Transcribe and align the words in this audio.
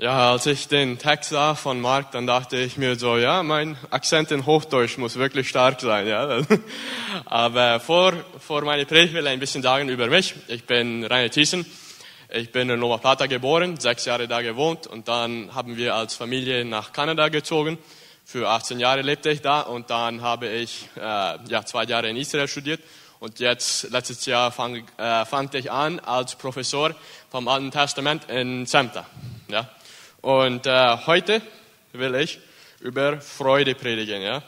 Ja, 0.00 0.32
als 0.32 0.46
ich 0.46 0.66
den 0.66 0.96
Text 0.96 1.28
sah 1.28 1.54
von 1.54 1.78
Mark, 1.78 2.12
dann 2.12 2.26
dachte 2.26 2.56
ich 2.56 2.78
mir 2.78 2.98
so, 2.98 3.18
ja, 3.18 3.42
mein 3.42 3.76
Akzent 3.90 4.30
in 4.30 4.46
Hochdeutsch 4.46 4.96
muss 4.96 5.16
wirklich 5.16 5.50
stark 5.50 5.78
sein, 5.82 6.06
ja. 6.06 6.40
Aber 7.26 7.80
vor, 7.80 8.14
vor 8.38 8.62
meiner 8.62 8.86
Predigt 8.86 9.12
will 9.12 9.26
ich 9.26 9.30
ein 9.30 9.40
bisschen 9.40 9.60
sagen 9.62 9.90
über 9.90 10.06
mich. 10.06 10.34
Ich 10.48 10.64
bin 10.64 11.04
Rainer 11.04 11.28
Thiessen. 11.28 11.66
Ich 12.30 12.50
bin 12.50 12.70
in 12.70 12.80
Nova 12.80 12.96
Plata 12.96 13.26
geboren, 13.26 13.78
sechs 13.78 14.06
Jahre 14.06 14.26
da 14.26 14.40
gewohnt 14.40 14.86
und 14.86 15.06
dann 15.06 15.54
haben 15.54 15.76
wir 15.76 15.94
als 15.94 16.14
Familie 16.14 16.64
nach 16.64 16.94
Kanada 16.94 17.28
gezogen. 17.28 17.76
Für 18.24 18.48
18 18.48 18.80
Jahre 18.80 19.02
lebte 19.02 19.28
ich 19.28 19.42
da 19.42 19.60
und 19.60 19.90
dann 19.90 20.22
habe 20.22 20.48
ich 20.48 20.88
äh, 20.96 21.00
ja, 21.00 21.62
zwei 21.66 21.84
Jahre 21.84 22.08
in 22.08 22.16
Israel 22.16 22.48
studiert 22.48 22.80
und 23.18 23.38
jetzt, 23.38 23.90
letztes 23.90 24.24
Jahr, 24.24 24.50
fang, 24.50 24.82
äh, 24.96 25.26
fangte 25.26 25.58
ich 25.58 25.70
an 25.70 26.00
als 26.00 26.36
Professor 26.36 26.94
vom 27.28 27.48
Alten 27.48 27.70
Testament 27.70 28.30
in 28.30 28.64
Semta. 28.64 29.04
Ja. 29.48 29.68
Und 30.22 30.66
äh, 30.66 30.96
heute 31.06 31.40
will 31.92 32.14
ich 32.16 32.38
über 32.80 33.20
Freude 33.22 33.74
predigen. 33.74 34.20
Ja? 34.20 34.42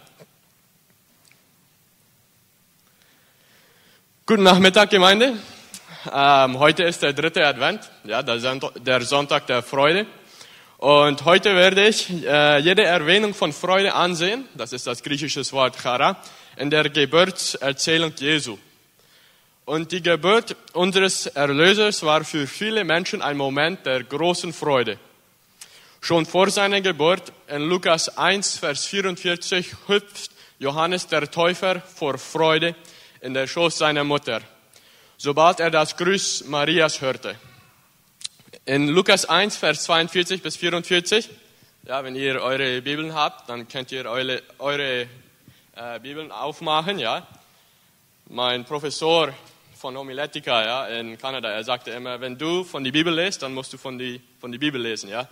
Guten 4.27 4.43
Nachmittag, 4.43 4.91
Gemeinde. 4.91 5.39
Ähm, 6.13 6.59
heute 6.59 6.83
ist 6.83 7.03
der 7.03 7.15
dritte 7.15 7.47
Advent, 7.47 7.91
ja, 8.05 8.23
der, 8.23 9.01
Sonntag 9.01 9.47
der 9.47 9.63
Freude. 9.63 10.07
Und 10.77 11.25
heute 11.25 11.55
werde 11.55 11.89
ich 11.89 12.11
äh, 12.11 12.59
jede 12.59 12.85
Erwähnung 12.85 13.33
von 13.33 13.53
Freude 13.53 13.95
ansehen, 13.95 14.47
das 14.55 14.75
ist 14.75 14.87
das 14.87 15.03
griechische 15.03 15.41
Wort 15.53 15.79
chara, 15.81 16.19
in 16.57 16.69
der 16.69 16.91
Geburtserzählung 16.91 18.13
Jesu. 18.19 18.59
Und 19.65 19.93
die 19.93 20.03
Geburt 20.03 20.55
unseres 20.75 21.29
Erlösers 21.29 22.03
war 22.03 22.25
für 22.25 22.47
viele 22.47 22.85
Menschen 22.85 23.23
ein 23.23 23.39
Moment 23.39 23.87
der 23.87 24.03
großen 24.03 24.53
Freude. 24.53 24.99
Schon 26.05 26.27
vor 26.27 26.51
seiner 26.51 26.81
Geburt 26.81 27.33
in 27.47 27.63
Lukas 27.63 28.19
1, 28.19 28.59
Vers 28.59 28.87
44 28.87 29.73
hüpft 29.87 30.33
Johannes 30.59 31.07
der 31.07 31.31
Täufer 31.31 31.81
vor 31.81 32.19
Freude 32.19 32.75
in 33.21 33.35
der 33.35 33.47
Schoß 33.47 33.79
seiner 33.79 34.03
Mutter, 34.03 34.41
sobald 35.17 35.61
er 35.61 35.71
das 35.71 35.97
Grüß 35.97 36.47
Marias 36.47 37.01
hörte. 37.03 37.37
In 38.65 38.89
Lukas 38.89 39.27
1, 39.27 39.57
Vers 39.57 39.85
42 39.85 40.43
bis 40.43 40.57
44, 40.57 41.31
ja, 41.87 42.03
wenn 42.03 42.17
ihr 42.17 42.43
eure 42.43 42.83
Bibeln 42.83 43.15
habt, 43.15 43.49
dann 43.49 43.69
könnt 43.69 43.93
ihr 43.93 44.05
eure, 44.07 44.43
eure 44.59 45.03
äh, 45.77 46.01
Bibeln 46.01 46.33
aufmachen, 46.33 46.99
ja. 46.99 47.29
Mein 48.29 48.65
Professor 48.65 49.33
von 49.77 49.97
Homiletica 49.97 50.65
ja, 50.65 50.87
in 50.89 51.17
Kanada, 51.17 51.49
er 51.49 51.63
sagte 51.63 51.93
immer, 51.93 52.21
wenn 52.21 52.37
du 52.37 52.65
von 52.65 52.83
der 52.83 52.91
Bibel 52.91 53.15
lest, 53.15 53.43
dann 53.43 53.55
musst 53.55 53.73
du 53.73 53.79
von 53.79 53.99
der 53.99 54.19
von 54.41 54.51
die 54.51 54.59
Bibel 54.59 54.83
lesen, 54.83 55.09
ja. 55.09 55.29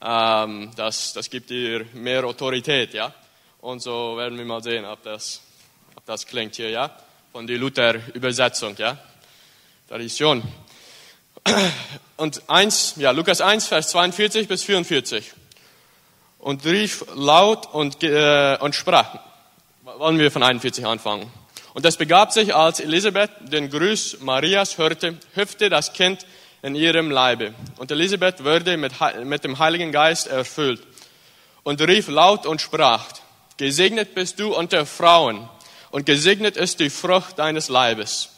Ähm, 0.00 0.70
das, 0.76 1.12
das 1.12 1.28
gibt 1.28 1.50
dir 1.50 1.84
mehr 1.94 2.24
Autorität, 2.24 2.94
ja. 2.94 3.12
Und 3.60 3.82
so 3.82 4.16
werden 4.16 4.38
wir 4.38 4.44
mal 4.44 4.62
sehen, 4.62 4.84
ob 4.84 5.02
das, 5.02 5.40
ob 5.96 6.04
das 6.06 6.26
klingt 6.26 6.54
hier, 6.54 6.70
ja. 6.70 6.90
Von 7.32 7.46
der 7.46 7.58
Luther-Übersetzung, 7.58 8.76
ja. 8.78 8.96
Tradition. 9.88 10.42
Und 12.16 12.42
eins, 12.48 12.94
ja, 12.96 13.10
Lukas 13.10 13.40
1, 13.40 13.66
Vers 13.66 13.88
42 13.90 14.48
bis 14.48 14.64
44. 14.64 15.32
Und 16.38 16.64
rief 16.64 17.04
laut 17.14 17.72
und, 17.72 18.02
äh, 18.02 18.56
und 18.60 18.74
sprach. 18.74 19.18
Wollen 19.82 20.18
wir 20.18 20.30
von 20.30 20.42
41 20.42 20.86
anfangen? 20.86 21.30
Und 21.74 21.84
es 21.84 21.96
begab 21.96 22.32
sich, 22.32 22.54
als 22.54 22.80
Elisabeth 22.80 23.30
den 23.40 23.70
Gruß 23.70 24.18
Marias 24.20 24.78
hörte, 24.78 25.18
hüpfte 25.34 25.68
das 25.68 25.92
Kind 25.92 26.26
in 26.62 26.74
ihrem 26.74 27.10
Leibe. 27.10 27.54
Und 27.76 27.90
Elisabeth 27.90 28.44
wurde 28.44 28.76
mit, 28.76 28.92
mit 29.24 29.44
dem 29.44 29.58
Heiligen 29.58 29.92
Geist 29.92 30.26
erfüllt 30.26 30.82
und 31.62 31.80
rief 31.80 32.08
laut 32.08 32.46
und 32.46 32.60
sprach, 32.60 33.04
Gesegnet 33.56 34.14
bist 34.14 34.38
du 34.38 34.54
unter 34.54 34.86
Frauen 34.86 35.48
und 35.90 36.06
gesegnet 36.06 36.56
ist 36.56 36.78
die 36.78 36.90
Frucht 36.90 37.38
deines 37.40 37.68
Leibes. 37.68 38.30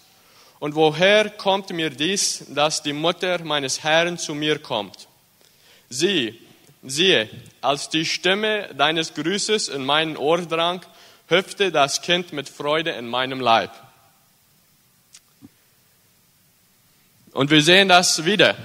Und 0.59 0.75
woher 0.75 1.29
kommt 1.31 1.71
mir 1.71 1.91
dies, 1.91 2.45
dass 2.49 2.83
die 2.83 2.95
Mutter 2.95 3.43
meines 3.45 3.83
Herrn 3.83 4.19
zu 4.19 4.35
mir 4.35 4.59
kommt? 4.59 5.09
Sieh, 5.91 6.41
siehe, 6.83 7.29
als 7.61 7.91
die 7.91 8.05
Stimme 8.05 8.69
deines 8.75 9.13
Grüßes 9.15 9.69
in 9.69 9.85
meinen 9.85 10.17
Ohr 10.17 10.41
drang, 10.43 10.81
hüpfte 11.29 11.71
das 11.71 12.01
Kind 12.03 12.33
mit 12.33 12.49
Freude 12.49 12.91
in 12.93 13.07
meinem 13.07 13.41
Leib. 13.41 13.71
Und 17.33 17.51
wir 17.51 17.63
sehen 17.63 17.89
das 17.89 18.25
wieder 18.25 18.57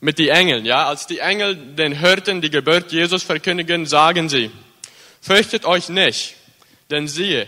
mit 0.00 0.18
den 0.18 0.28
Engeln. 0.28 0.64
Ja, 0.64 0.86
als 0.86 1.06
die 1.06 1.20
Engel 1.20 1.56
den 1.56 2.00
Hörten 2.00 2.40
die 2.40 2.50
Geburt 2.50 2.92
Jesus 2.92 3.22
verkündigen, 3.22 3.86
sagen 3.86 4.28
sie: 4.28 4.50
Fürchtet 5.20 5.64
euch 5.64 5.88
nicht, 5.88 6.34
denn 6.90 7.08
siehe, 7.08 7.46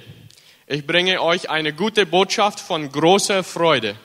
ich 0.67 0.87
bringe 0.87 1.21
euch 1.21 1.51
eine 1.51 1.73
gute 1.73 2.07
Botschaft 2.07 2.61
von 2.61 2.91
großer 2.91 3.45
Freude, 3.45 3.97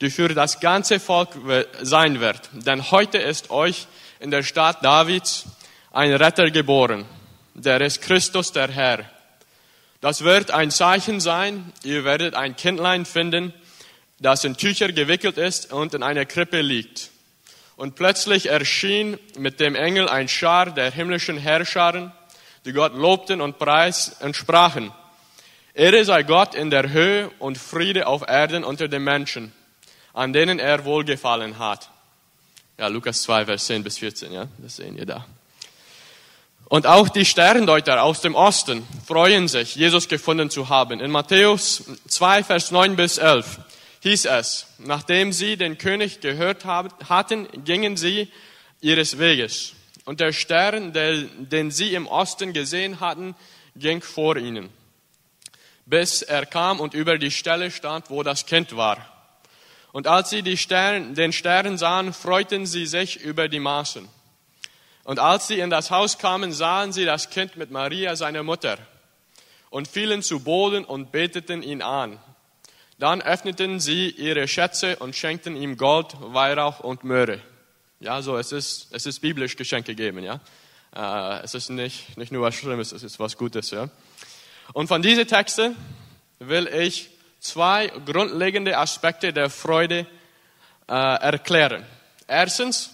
die 0.00 0.10
für 0.10 0.28
das 0.28 0.60
ganze 0.60 1.00
Volk 1.00 1.30
sein 1.82 2.20
wird. 2.20 2.50
Denn 2.52 2.90
heute 2.90 3.18
ist 3.18 3.50
euch 3.50 3.86
in 4.18 4.30
der 4.30 4.42
Stadt 4.42 4.84
Davids 4.84 5.46
ein 5.92 6.12
Retter 6.12 6.50
geboren, 6.50 7.06
der 7.54 7.80
ist 7.80 8.02
Christus 8.02 8.52
der 8.52 8.68
Herr. 8.68 9.04
Das 10.00 10.24
wird 10.24 10.50
ein 10.50 10.70
Zeichen 10.70 11.20
sein. 11.20 11.72
Ihr 11.82 12.04
werdet 12.04 12.34
ein 12.34 12.56
Kindlein 12.56 13.04
finden, 13.04 13.52
das 14.20 14.44
in 14.44 14.56
Tücher 14.56 14.92
gewickelt 14.92 15.38
ist 15.38 15.72
und 15.72 15.94
in 15.94 16.02
einer 16.02 16.26
Krippe 16.26 16.60
liegt. 16.60 17.10
Und 17.76 17.96
plötzlich 17.96 18.50
erschien 18.50 19.18
mit 19.38 19.58
dem 19.58 19.74
Engel 19.74 20.08
ein 20.08 20.28
Schar 20.28 20.70
der 20.70 20.90
himmlischen 20.90 21.38
Herrscharen, 21.38 22.12
die 22.66 22.72
Gott 22.72 22.94
lobten 22.94 23.40
und 23.40 23.58
preis 23.58 24.16
und 24.20 24.36
sprachen. 24.36 24.92
Ehre 25.72 26.04
sei 26.04 26.22
Gott 26.22 26.54
in 26.54 26.68
der 26.70 26.90
Höhe 26.90 27.30
und 27.38 27.56
Friede 27.56 28.06
auf 28.06 28.28
Erden 28.28 28.64
unter 28.64 28.86
den 28.86 29.02
Menschen, 29.02 29.52
an 30.12 30.34
denen 30.34 30.58
er 30.58 30.84
wohlgefallen 30.84 31.58
hat. 31.58 31.88
Ja, 32.76 32.88
Lukas 32.88 33.22
2, 33.22 33.46
Vers 33.46 33.66
10 33.66 33.82
bis 33.82 33.98
14, 33.98 34.32
ja, 34.32 34.46
das 34.58 34.76
sehen 34.76 34.96
wir 34.96 35.06
da. 35.06 35.24
Und 36.66 36.86
auch 36.86 37.08
die 37.08 37.24
Sterndeuter 37.24 38.02
aus 38.02 38.20
dem 38.20 38.34
Osten 38.34 38.86
freuen 39.06 39.48
sich, 39.48 39.74
Jesus 39.74 40.06
gefunden 40.06 40.50
zu 40.50 40.68
haben. 40.68 41.00
In 41.00 41.10
Matthäus 41.10 41.82
2, 42.08 42.44
Vers 42.44 42.70
9 42.70 42.94
bis 42.94 43.18
11 43.18 43.58
hieß 44.00 44.26
es, 44.26 44.66
nachdem 44.78 45.32
sie 45.32 45.56
den 45.56 45.78
König 45.78 46.20
gehört 46.20 46.64
hatten, 46.64 47.48
gingen 47.64 47.96
sie 47.96 48.28
ihres 48.80 49.18
Weges. 49.18 49.74
Und 50.04 50.20
der 50.20 50.32
Stern, 50.32 50.92
den 50.92 51.70
sie 51.70 51.94
im 51.94 52.06
Osten 52.06 52.52
gesehen 52.52 53.00
hatten, 53.00 53.34
ging 53.76 54.02
vor 54.02 54.36
ihnen, 54.36 54.70
bis 55.86 56.22
er 56.22 56.46
kam 56.46 56.80
und 56.80 56.94
über 56.94 57.18
die 57.18 57.30
Stelle 57.30 57.70
stand, 57.70 58.10
wo 58.10 58.22
das 58.22 58.46
Kind 58.46 58.76
war. 58.76 59.06
Und 59.92 60.06
als 60.06 60.30
sie 60.30 60.56
Stern, 60.56 61.14
den 61.14 61.32
Stern 61.32 61.76
sahen, 61.76 62.12
freuten 62.12 62.66
sie 62.66 62.86
sich 62.86 63.20
über 63.20 63.48
die 63.48 63.60
Maßen. 63.60 64.08
Und 65.04 65.18
als 65.18 65.48
sie 65.48 65.58
in 65.58 65.70
das 65.70 65.90
Haus 65.90 66.18
kamen, 66.18 66.52
sahen 66.52 66.92
sie 66.92 67.04
das 67.04 67.30
Kind 67.30 67.56
mit 67.56 67.70
Maria, 67.70 68.16
seiner 68.16 68.42
Mutter, 68.42 68.78
und 69.68 69.88
fielen 69.88 70.22
zu 70.22 70.40
Boden 70.40 70.84
und 70.84 71.12
beteten 71.12 71.62
ihn 71.62 71.82
an. 71.82 72.18
Dann 73.00 73.22
öffneten 73.22 73.80
sie 73.80 74.10
ihre 74.10 74.46
Schätze 74.46 74.96
und 74.96 75.16
schenkten 75.16 75.56
ihm 75.56 75.78
Gold, 75.78 76.08
Weihrauch 76.20 76.80
und 76.80 77.02
Möhre. 77.02 77.40
Ja, 77.98 78.20
so 78.20 78.36
es 78.36 78.52
ist, 78.52 78.88
es 78.92 79.06
ist 79.06 79.20
biblisch 79.20 79.56
Geschenke 79.56 79.94
geben, 79.94 80.22
ja. 80.22 80.38
Äh, 80.94 81.42
es 81.42 81.54
ist 81.54 81.70
nicht, 81.70 82.18
nicht 82.18 82.30
nur 82.30 82.42
was 82.42 82.54
Schlimmes, 82.54 82.92
es 82.92 83.02
ist 83.02 83.18
was 83.18 83.38
Gutes, 83.38 83.70
ja. 83.70 83.88
Und 84.74 84.88
von 84.88 85.00
diesen 85.00 85.26
Texten 85.26 85.76
will 86.40 86.66
ich 86.66 87.08
zwei 87.40 87.86
grundlegende 88.04 88.76
Aspekte 88.76 89.32
der 89.32 89.48
Freude 89.48 90.06
äh, 90.86 90.92
erklären. 90.92 91.86
Erstens, 92.28 92.90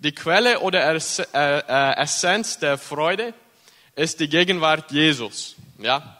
die 0.00 0.12
Quelle 0.12 0.60
oder 0.60 0.84
äh, 0.94 0.98
äh, 1.32 1.96
Essenz 1.96 2.58
der 2.58 2.76
Freude 2.76 3.32
ist 3.96 4.20
die 4.20 4.28
Gegenwart 4.28 4.92
Jesus. 4.92 5.56
Ja, 5.78 6.19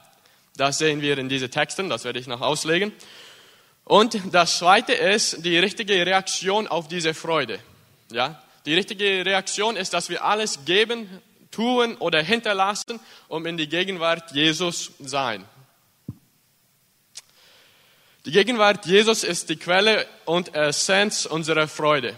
das 0.61 0.77
sehen 0.77 1.01
wir 1.01 1.17
in 1.17 1.31
diesen 1.31 1.51
Texten, 1.51 1.89
das 1.89 2.05
werde 2.05 2.19
ich 2.19 2.27
noch 2.27 2.43
auslegen. 2.43 2.93
Und 3.85 4.21
das 4.31 4.59
zweite 4.59 4.93
ist 4.93 5.43
die 5.43 5.59
richtige 5.59 6.05
Reaktion 6.05 6.69
auf 6.69 6.87
diese 6.87 7.15
Freude. 7.15 7.59
Ja? 8.13 8.43
Die 8.67 8.75
richtige 8.75 9.25
Reaktion 9.25 9.77
ist, 9.77 9.95
dass 9.95 10.11
wir 10.11 10.23
alles 10.23 10.67
geben, 10.67 11.09
tun 11.51 11.97
oder 11.97 12.23
hinterlassen, 12.23 13.01
um 13.29 13.47
in 13.47 13.57
die 13.57 13.71
Gegenwart 13.71 14.33
Jesus 14.33 14.93
sein. 15.01 15.47
Die 18.27 18.31
Gegenwart 18.31 18.85
Jesus 18.85 19.25
ist 19.25 19.49
die 19.49 19.57
Quelle 19.57 20.07
und 20.27 20.55
Essenz 20.55 21.25
unserer 21.25 21.69
Freude. 21.69 22.15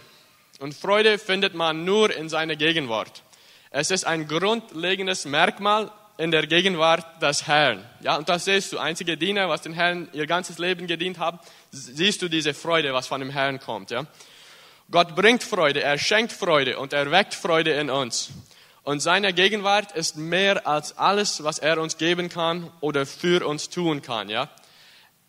Und 0.59 0.75
Freude 0.75 1.17
findet 1.19 1.55
man 1.55 1.85
nur 1.85 2.13
in 2.13 2.29
seiner 2.29 2.57
Gegenwart. 2.57 3.23
Es 3.71 3.93
ist 3.93 4.05
ein 4.05 4.27
grundlegendes 4.27 5.27
Merkmal 5.27 5.93
in 6.19 6.31
der 6.31 6.47
Gegenwart 6.47 7.23
des 7.23 7.47
Herrn. 7.47 7.85
Ja, 8.01 8.17
und 8.17 8.29
das 8.29 8.45
siehst 8.45 8.73
du, 8.73 8.79
einzige 8.79 9.17
Diener, 9.17 9.49
was 9.49 9.63
den 9.63 9.73
Herrn 9.73 10.09
ihr 10.13 10.27
ganzes 10.27 10.59
Leben 10.59 10.87
gedient 10.87 11.19
haben, 11.19 11.39
siehst 11.71 12.23
du 12.23 12.29
diese 12.29 12.55
Freude, 12.55 12.93
was 12.93 13.07
von 13.07 13.21
dem 13.21 13.31
Herrn 13.31 13.59
kommt. 13.61 13.91
Ja. 13.91 14.05
Gott 14.91 15.17
bringt 15.17 15.43
Freude, 15.43 15.83
er 15.83 15.99
schenkt 15.99 16.33
Freude 16.33 16.79
und 16.79 16.93
er 16.93 17.11
weckt 17.11 17.35
Freude 17.35 17.73
in 17.73 17.89
uns. 17.89 18.31
Und 18.85 19.01
seine 19.01 19.33
Gegenwart 19.33 19.93
ist 19.93 20.17
mehr 20.17 20.67
als 20.67 20.99
alles, 20.99 21.45
was 21.45 21.59
er 21.59 21.81
uns 21.81 21.99
geben 21.99 22.29
kann 22.29 22.71
oder 22.81 23.07
für 23.07 23.47
uns 23.47 23.71
tun 23.71 24.03
kann, 24.03 24.29
ja. 24.29 24.51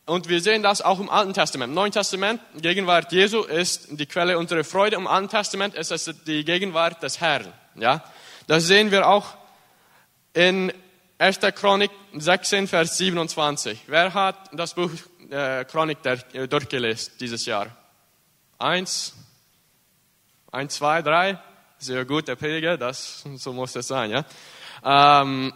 Und 0.05 0.27
wir 0.27 0.41
sehen 0.41 0.63
das 0.63 0.81
auch 0.81 0.99
im 0.99 1.09
Alten 1.09 1.33
Testament. 1.33 1.69
Im 1.69 1.75
Neuen 1.75 1.93
Testament, 1.93 2.41
Gegenwart 2.57 3.13
Jesu 3.13 3.43
ist 3.43 3.87
die 3.91 4.05
Quelle 4.05 4.37
unserer 4.37 4.65
Freude. 4.65 4.97
Im 4.97 5.07
Alten 5.07 5.29
Testament 5.29 5.75
ist 5.75 5.91
es 5.91 6.11
die 6.27 6.43
Gegenwart 6.43 7.01
des 7.01 7.21
Herrn, 7.21 7.47
ja. 7.75 8.03
Das 8.47 8.65
sehen 8.65 8.91
wir 8.91 9.07
auch 9.07 9.37
in 10.33 10.73
1. 11.19 11.39
Chronik 11.55 11.91
16, 12.13 12.67
Vers 12.67 12.97
27. 12.97 13.79
Wer 13.87 14.13
hat 14.13 14.49
das 14.51 14.73
Buch 14.73 14.91
äh, 15.29 15.63
Chronik 15.65 15.99
äh, 16.05 16.47
durchgelesen 16.47 17.13
dieses 17.19 17.45
Jahr? 17.45 17.67
Eins, 18.57 19.13
eins, 20.51 20.75
zwei, 20.75 21.01
drei. 21.01 21.39
Sehr 21.77 22.05
gut, 22.05 22.27
der 22.27 22.35
Pilger, 22.35 22.77
das, 22.77 23.23
so 23.35 23.53
muss 23.53 23.75
es 23.75 23.87
sein, 23.87 24.09
ja. 24.11 24.25
Ähm, 24.83 25.53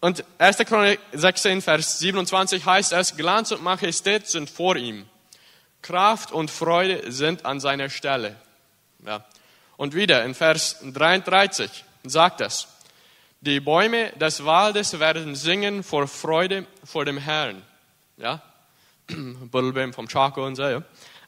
und 0.00 0.24
1. 0.38 0.58
Chronik 0.58 0.98
16, 1.12 1.62
Vers 1.62 1.98
27 1.98 2.64
heißt 2.64 2.92
es, 2.92 3.16
Glanz 3.16 3.52
und 3.52 3.62
Majestät 3.62 4.26
sind 4.26 4.48
vor 4.48 4.76
ihm. 4.76 5.06
Kraft 5.82 6.32
und 6.32 6.50
Freude 6.50 7.10
sind 7.12 7.44
an 7.44 7.60
seiner 7.60 7.90
Stelle. 7.90 8.36
Ja. 9.04 9.24
Und 9.76 9.94
wieder 9.94 10.24
in 10.24 10.34
Vers 10.34 10.78
33 10.82 11.84
sagt 12.04 12.40
es, 12.40 12.68
die 13.40 13.60
Bäume 13.60 14.10
des 14.16 14.44
Waldes 14.44 14.98
werden 14.98 15.34
singen 15.34 15.82
vor 15.82 16.06
Freude 16.06 16.66
vor 16.84 17.04
dem 17.04 17.16
Herrn. 17.16 17.62
Ja? 18.18 18.42
Buddelbeam 19.08 19.94
vom 19.94 20.08
Chaco 20.08 20.44
und 20.44 20.56
so, 20.56 20.62
ja. 20.62 20.78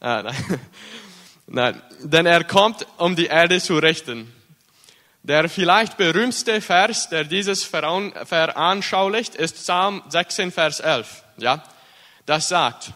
Äh, 0.00 0.22
nein. 0.22 0.60
nein. 1.46 1.82
Denn 2.00 2.26
er 2.26 2.44
kommt, 2.44 2.86
um 2.98 3.16
die 3.16 3.26
Erde 3.26 3.60
zu 3.60 3.78
richten. 3.78 4.30
Der 5.22 5.48
vielleicht 5.48 5.96
berühmteste 5.96 6.60
Vers, 6.60 7.08
der 7.08 7.24
dieses 7.24 7.62
veranschaulicht, 7.64 9.36
ist 9.36 9.54
Psalm 9.54 10.02
16, 10.08 10.50
Vers 10.50 10.80
11. 10.80 11.22
Ja? 11.38 11.62
Das 12.26 12.48
sagt, 12.48 12.92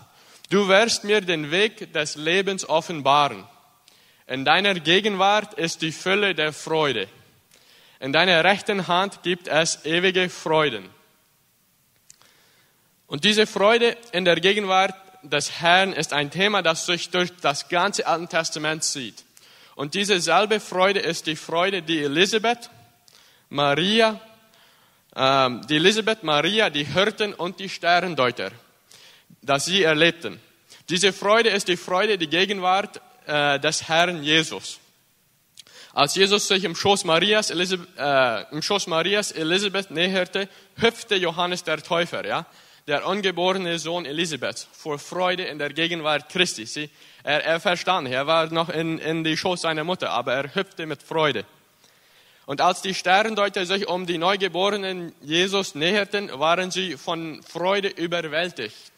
du 0.50 0.68
wirst 0.68 1.04
mir 1.04 1.20
den 1.20 1.50
Weg 1.50 1.92
des 1.94 2.16
Lebens 2.16 2.68
offenbaren. 2.68 3.44
In 4.26 4.44
deiner 4.44 4.74
Gegenwart 4.74 5.54
ist 5.54 5.82
die 5.82 5.92
Fülle 5.92 6.34
der 6.34 6.52
Freude. 6.52 7.08
In 8.00 8.12
deiner 8.12 8.44
rechten 8.44 8.88
Hand 8.88 9.22
gibt 9.22 9.48
es 9.48 9.84
ewige 9.84 10.28
Freuden. 10.28 10.88
Und 13.06 13.24
diese 13.24 13.46
Freude 13.46 13.96
in 14.12 14.24
der 14.24 14.40
Gegenwart 14.40 14.94
des 15.22 15.60
Herrn 15.60 15.92
ist 15.92 16.12
ein 16.12 16.30
Thema, 16.30 16.62
das 16.62 16.86
sich 16.86 17.10
durch 17.10 17.30
das 17.40 17.68
ganze 17.68 18.06
Alte 18.06 18.28
Testament 18.28 18.84
zieht. 18.84 19.24
Und 19.74 19.94
diese 19.94 20.20
selbe 20.20 20.60
Freude 20.60 21.00
ist 21.00 21.26
die 21.26 21.36
Freude, 21.36 21.82
die 21.82 22.02
Elisabeth, 22.02 22.70
Maria, 23.48 24.20
ähm, 25.14 25.66
die 25.68 25.76
Elisabeth, 25.76 26.22
Maria, 26.22 26.70
die 26.70 26.84
Hirten 26.84 27.34
und 27.34 27.60
die 27.60 27.68
Sterndeuter, 27.68 28.50
dass 29.42 29.66
sie 29.66 29.82
erlebten. 29.82 30.40
Diese 30.88 31.12
Freude 31.12 31.50
ist 31.50 31.68
die 31.68 31.76
Freude, 31.76 32.18
die 32.18 32.28
Gegenwart 32.28 33.00
äh, 33.26 33.58
des 33.60 33.88
Herrn 33.88 34.22
Jesus. 34.22 34.80
Als 35.96 36.14
Jesus 36.14 36.46
sich 36.46 36.64
im 36.64 36.76
Schoß 36.76 37.04
Marias, 37.04 37.48
Elisabeth, 37.48 37.88
äh, 37.96 38.42
im 38.52 38.60
Schoß 38.60 38.86
Marias 38.86 39.32
Elisabeth 39.32 39.90
näherte, 39.90 40.46
hüpfte 40.76 41.14
Johannes 41.14 41.64
der 41.64 41.82
Täufer, 41.82 42.26
ja 42.26 42.44
der 42.86 43.06
ungeborene 43.06 43.78
Sohn 43.78 44.04
Elisabeth, 44.04 44.68
vor 44.72 44.98
Freude 44.98 45.44
in 45.44 45.58
der 45.58 45.72
Gegenwart 45.72 46.28
Christi. 46.28 46.66
Sie, 46.66 46.90
er, 47.24 47.42
er 47.42 47.60
verstand, 47.60 48.08
er 48.08 48.26
war 48.26 48.52
noch 48.52 48.68
in, 48.68 48.98
in 48.98 49.24
die 49.24 49.38
Schoß 49.38 49.62
seiner 49.62 49.84
Mutter, 49.84 50.10
aber 50.10 50.34
er 50.34 50.54
hüpfte 50.54 50.84
mit 50.84 51.02
Freude. 51.02 51.46
Und 52.44 52.60
als 52.60 52.82
die 52.82 52.92
Sterndeuter 52.92 53.64
sich 53.64 53.88
um 53.88 54.04
die 54.04 54.18
neugeborenen 54.18 55.14
Jesus 55.22 55.74
näherten, 55.74 56.28
waren 56.38 56.70
sie 56.70 56.98
von 56.98 57.42
Freude 57.42 57.88
überwältigt. 57.88 58.92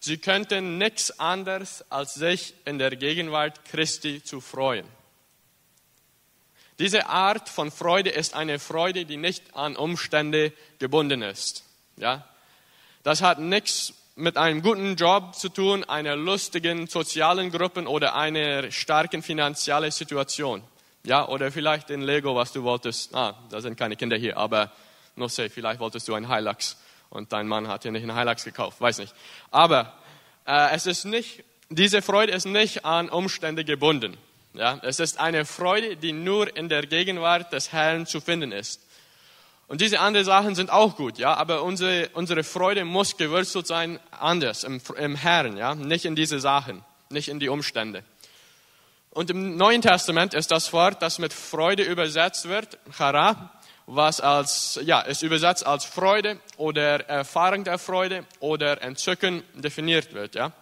Sie 0.00 0.18
könnten 0.18 0.76
nichts 0.76 1.20
anderes, 1.20 1.84
als 1.88 2.14
sich 2.14 2.54
in 2.64 2.80
der 2.80 2.96
Gegenwart 2.96 3.64
Christi 3.66 4.24
zu 4.24 4.40
freuen. 4.40 4.95
Diese 6.78 7.08
Art 7.08 7.48
von 7.48 7.70
Freude 7.70 8.10
ist 8.10 8.34
eine 8.34 8.58
Freude, 8.58 9.06
die 9.06 9.16
nicht 9.16 9.56
an 9.56 9.76
Umstände 9.76 10.52
gebunden 10.78 11.22
ist. 11.22 11.64
Ja? 11.96 12.24
Das 13.02 13.22
hat 13.22 13.38
nichts 13.38 13.94
mit 14.14 14.36
einem 14.36 14.62
guten 14.62 14.96
Job 14.96 15.34
zu 15.34 15.48
tun, 15.48 15.84
einer 15.84 16.16
lustigen 16.16 16.86
sozialen 16.86 17.50
Gruppe 17.50 17.86
oder 17.86 18.14
einer 18.14 18.70
starken 18.70 19.22
finanziellen 19.22 19.90
Situation. 19.90 20.62
Ja, 21.04 21.28
oder 21.28 21.52
vielleicht 21.52 21.90
in 21.90 22.02
Lego, 22.02 22.34
was 22.34 22.52
du 22.52 22.62
wolltest. 22.64 23.14
Ah, 23.14 23.36
da 23.50 23.60
sind 23.60 23.76
keine 23.76 23.94
Kinder 23.94 24.16
hier, 24.16 24.36
aber 24.36 24.72
no 25.14 25.28
say, 25.28 25.48
vielleicht 25.48 25.80
wolltest 25.80 26.08
du 26.08 26.14
einen 26.14 26.32
Hilux 26.32 26.76
und 27.10 27.32
dein 27.32 27.46
Mann 27.46 27.68
hat 27.68 27.84
dir 27.84 27.92
nicht 27.92 28.02
einen 28.02 28.18
Hilux 28.18 28.44
gekauft, 28.44 28.80
weiß 28.80 28.98
nicht. 28.98 29.14
Aber 29.50 29.92
äh, 30.46 30.74
es 30.74 30.86
ist 30.86 31.04
nicht, 31.04 31.44
diese 31.68 32.02
Freude 32.02 32.32
ist 32.32 32.46
nicht 32.46 32.84
an 32.84 33.08
Umstände 33.08 33.64
gebunden. 33.64 34.16
Ja, 34.56 34.80
es 34.82 35.00
ist 35.00 35.20
eine 35.20 35.44
Freude, 35.44 35.96
die 35.96 36.12
nur 36.12 36.56
in 36.56 36.70
der 36.70 36.86
Gegenwart 36.86 37.52
des 37.52 37.72
Herrn 37.72 38.06
zu 38.06 38.22
finden 38.22 38.52
ist. 38.52 38.80
Und 39.68 39.80
diese 39.80 40.00
anderen 40.00 40.24
Sachen 40.24 40.54
sind 40.54 40.70
auch 40.70 40.96
gut, 40.96 41.18
ja, 41.18 41.34
aber 41.34 41.62
unsere, 41.62 42.08
unsere 42.14 42.42
Freude 42.42 42.84
muss 42.84 43.16
gewurzelt 43.16 43.66
sein 43.66 43.98
anders, 44.12 44.64
im, 44.64 44.80
im 44.96 45.16
Herrn, 45.16 45.56
ja, 45.56 45.74
nicht 45.74 46.04
in 46.04 46.14
diese 46.14 46.40
Sachen, 46.40 46.84
nicht 47.10 47.28
in 47.28 47.40
die 47.40 47.48
Umstände. 47.48 48.02
Und 49.10 49.28
im 49.30 49.56
Neuen 49.56 49.82
Testament 49.82 50.34
ist 50.34 50.50
das 50.50 50.72
Wort, 50.72 51.02
das 51.02 51.18
mit 51.18 51.32
Freude 51.32 51.82
übersetzt 51.82 52.48
wird, 52.48 52.78
Chara, 52.96 53.50
was 53.86 54.20
als, 54.20 54.78
ja, 54.84 55.00
ist 55.00 55.22
übersetzt 55.22 55.66
als 55.66 55.84
Freude 55.84 56.40
oder 56.56 57.06
Erfahrung 57.08 57.64
der 57.64 57.78
Freude 57.78 58.24
oder 58.40 58.80
Entzücken 58.82 59.42
definiert 59.54 60.14
wird, 60.14 60.34
ja. 60.34 60.52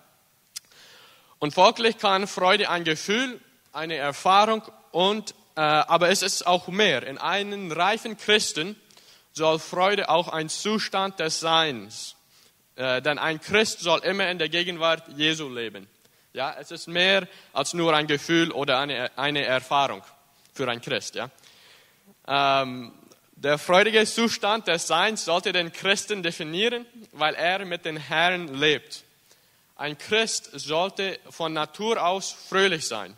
Und 1.38 1.52
folglich 1.52 1.99
kann 1.99 2.26
Freude 2.26 2.70
ein 2.70 2.85
Gefühl, 2.85 3.38
eine 3.74 3.96
Erfahrung 3.96 4.62
und, 4.92 5.34
äh, 5.56 5.60
aber 5.60 6.10
es 6.10 6.22
ist 6.22 6.46
auch 6.46 6.68
mehr. 6.68 7.06
In 7.06 7.18
einem 7.18 7.72
reifen 7.72 8.16
Christen 8.16 8.76
soll 9.32 9.58
Freude 9.58 10.08
auch 10.08 10.28
ein 10.28 10.48
Zustand 10.48 11.18
des 11.20 11.40
Seins. 11.40 12.16
Äh, 12.76 13.02
denn 13.02 13.18
ein 13.18 13.40
Christ 13.40 13.80
soll 13.80 14.00
immer 14.00 14.28
in 14.28 14.38
der 14.38 14.48
Gegenwart 14.48 15.02
Jesu 15.16 15.48
leben. 15.48 15.88
Ja, 16.32 16.56
es 16.58 16.70
ist 16.70 16.88
mehr 16.88 17.28
als 17.52 17.74
nur 17.74 17.94
ein 17.94 18.06
Gefühl 18.06 18.50
oder 18.50 18.80
eine, 18.80 19.16
eine 19.16 19.44
Erfahrung 19.44 20.02
für 20.52 20.68
ein 20.68 20.80
Christ. 20.80 21.14
Ja. 21.14 21.30
Ähm, 22.26 22.92
der 23.36 23.58
freudige 23.58 24.04
Zustand 24.06 24.66
des 24.69 24.86
Seins 24.86 25.24
sollte 25.24 25.52
den 25.52 25.72
Christen 25.72 26.22
definieren, 26.22 26.86
weil 27.12 27.34
er 27.34 27.64
mit 27.64 27.84
den 27.84 27.96
Herrn 27.96 28.48
lebt. 28.54 29.04
Ein 29.76 29.98
Christ 29.98 30.50
sollte 30.54 31.19
von 31.31 31.52
Natur 31.52 32.04
aus 32.04 32.32
fröhlich 32.32 32.86
sein, 32.86 33.16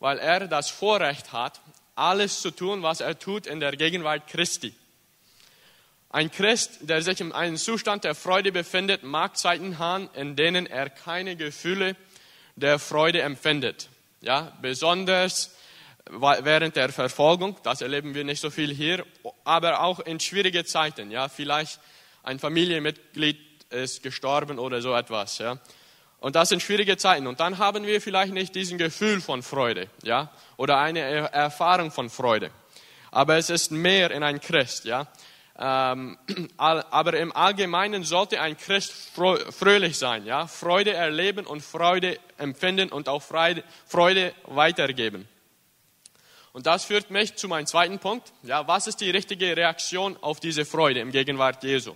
weil 0.00 0.18
er 0.18 0.48
das 0.48 0.70
Vorrecht 0.70 1.32
hat, 1.32 1.60
alles 1.94 2.42
zu 2.42 2.50
tun, 2.50 2.82
was 2.82 3.00
er 3.00 3.18
tut 3.18 3.46
in 3.46 3.60
der 3.60 3.76
Gegenwart 3.76 4.26
Christi. 4.28 4.74
Ein 6.10 6.30
Christ, 6.30 6.78
der 6.82 7.02
sich 7.02 7.20
in 7.20 7.32
einem 7.32 7.56
Zustand 7.56 8.04
der 8.04 8.14
Freude 8.14 8.52
befindet, 8.52 9.02
mag 9.02 9.36
Zeiten 9.36 9.78
haben, 9.78 10.08
in 10.14 10.36
denen 10.36 10.66
er 10.66 10.88
keine 10.88 11.36
Gefühle 11.36 11.96
der 12.54 12.78
Freude 12.78 13.22
empfindet. 13.22 13.88
Ja, 14.20 14.56
besonders 14.62 15.54
während 16.08 16.76
der 16.76 16.90
Verfolgung, 16.90 17.56
das 17.62 17.80
erleben 17.82 18.14
wir 18.14 18.24
nicht 18.24 18.40
so 18.40 18.50
viel 18.50 18.72
hier, 18.72 19.04
aber 19.44 19.80
auch 19.80 20.00
in 20.00 20.20
schwierige 20.20 20.64
Zeiten. 20.64 21.10
Ja, 21.10 21.28
vielleicht 21.28 21.80
ein 22.22 22.38
Familienmitglied 22.38 23.38
ist 23.70 24.02
gestorben 24.02 24.58
oder 24.58 24.80
so 24.80 24.94
etwas. 24.94 25.38
Ja, 25.38 25.58
und 26.20 26.34
das 26.34 26.48
sind 26.48 26.62
schwierige 26.62 26.96
Zeiten. 26.96 27.26
Und 27.26 27.40
dann 27.40 27.58
haben 27.58 27.86
wir 27.86 28.00
vielleicht 28.00 28.32
nicht 28.32 28.54
diesen 28.54 28.78
Gefühl 28.78 29.20
von 29.20 29.42
Freude, 29.42 29.88
ja, 30.02 30.30
oder 30.56 30.78
eine 30.78 31.00
Erfahrung 31.00 31.90
von 31.90 32.10
Freude. 32.10 32.50
Aber 33.10 33.36
es 33.36 33.50
ist 33.50 33.70
mehr 33.70 34.10
in 34.10 34.22
ein 34.22 34.40
Christ, 34.40 34.84
ja. 34.84 35.06
Ähm, 35.58 36.18
aber 36.56 37.14
im 37.14 37.34
Allgemeinen 37.34 38.04
sollte 38.04 38.40
ein 38.40 38.56
Christ 38.56 38.92
fröhlich 39.14 39.98
sein, 39.98 40.26
ja, 40.26 40.46
Freude 40.46 40.92
erleben 40.92 41.46
und 41.46 41.62
Freude 41.62 42.18
empfinden 42.36 42.90
und 42.90 43.08
auch 43.08 43.22
Freude 43.22 44.34
weitergeben. 44.44 45.28
Und 46.52 46.66
das 46.66 46.86
führt 46.86 47.10
mich 47.10 47.36
zu 47.36 47.48
meinem 47.48 47.66
zweiten 47.66 47.98
Punkt. 47.98 48.32
Ja, 48.42 48.66
was 48.66 48.86
ist 48.86 49.02
die 49.02 49.10
richtige 49.10 49.54
Reaktion 49.56 50.16
auf 50.22 50.40
diese 50.40 50.64
Freude 50.64 51.00
im 51.00 51.12
Gegenwart 51.12 51.62
Jesu? 51.62 51.94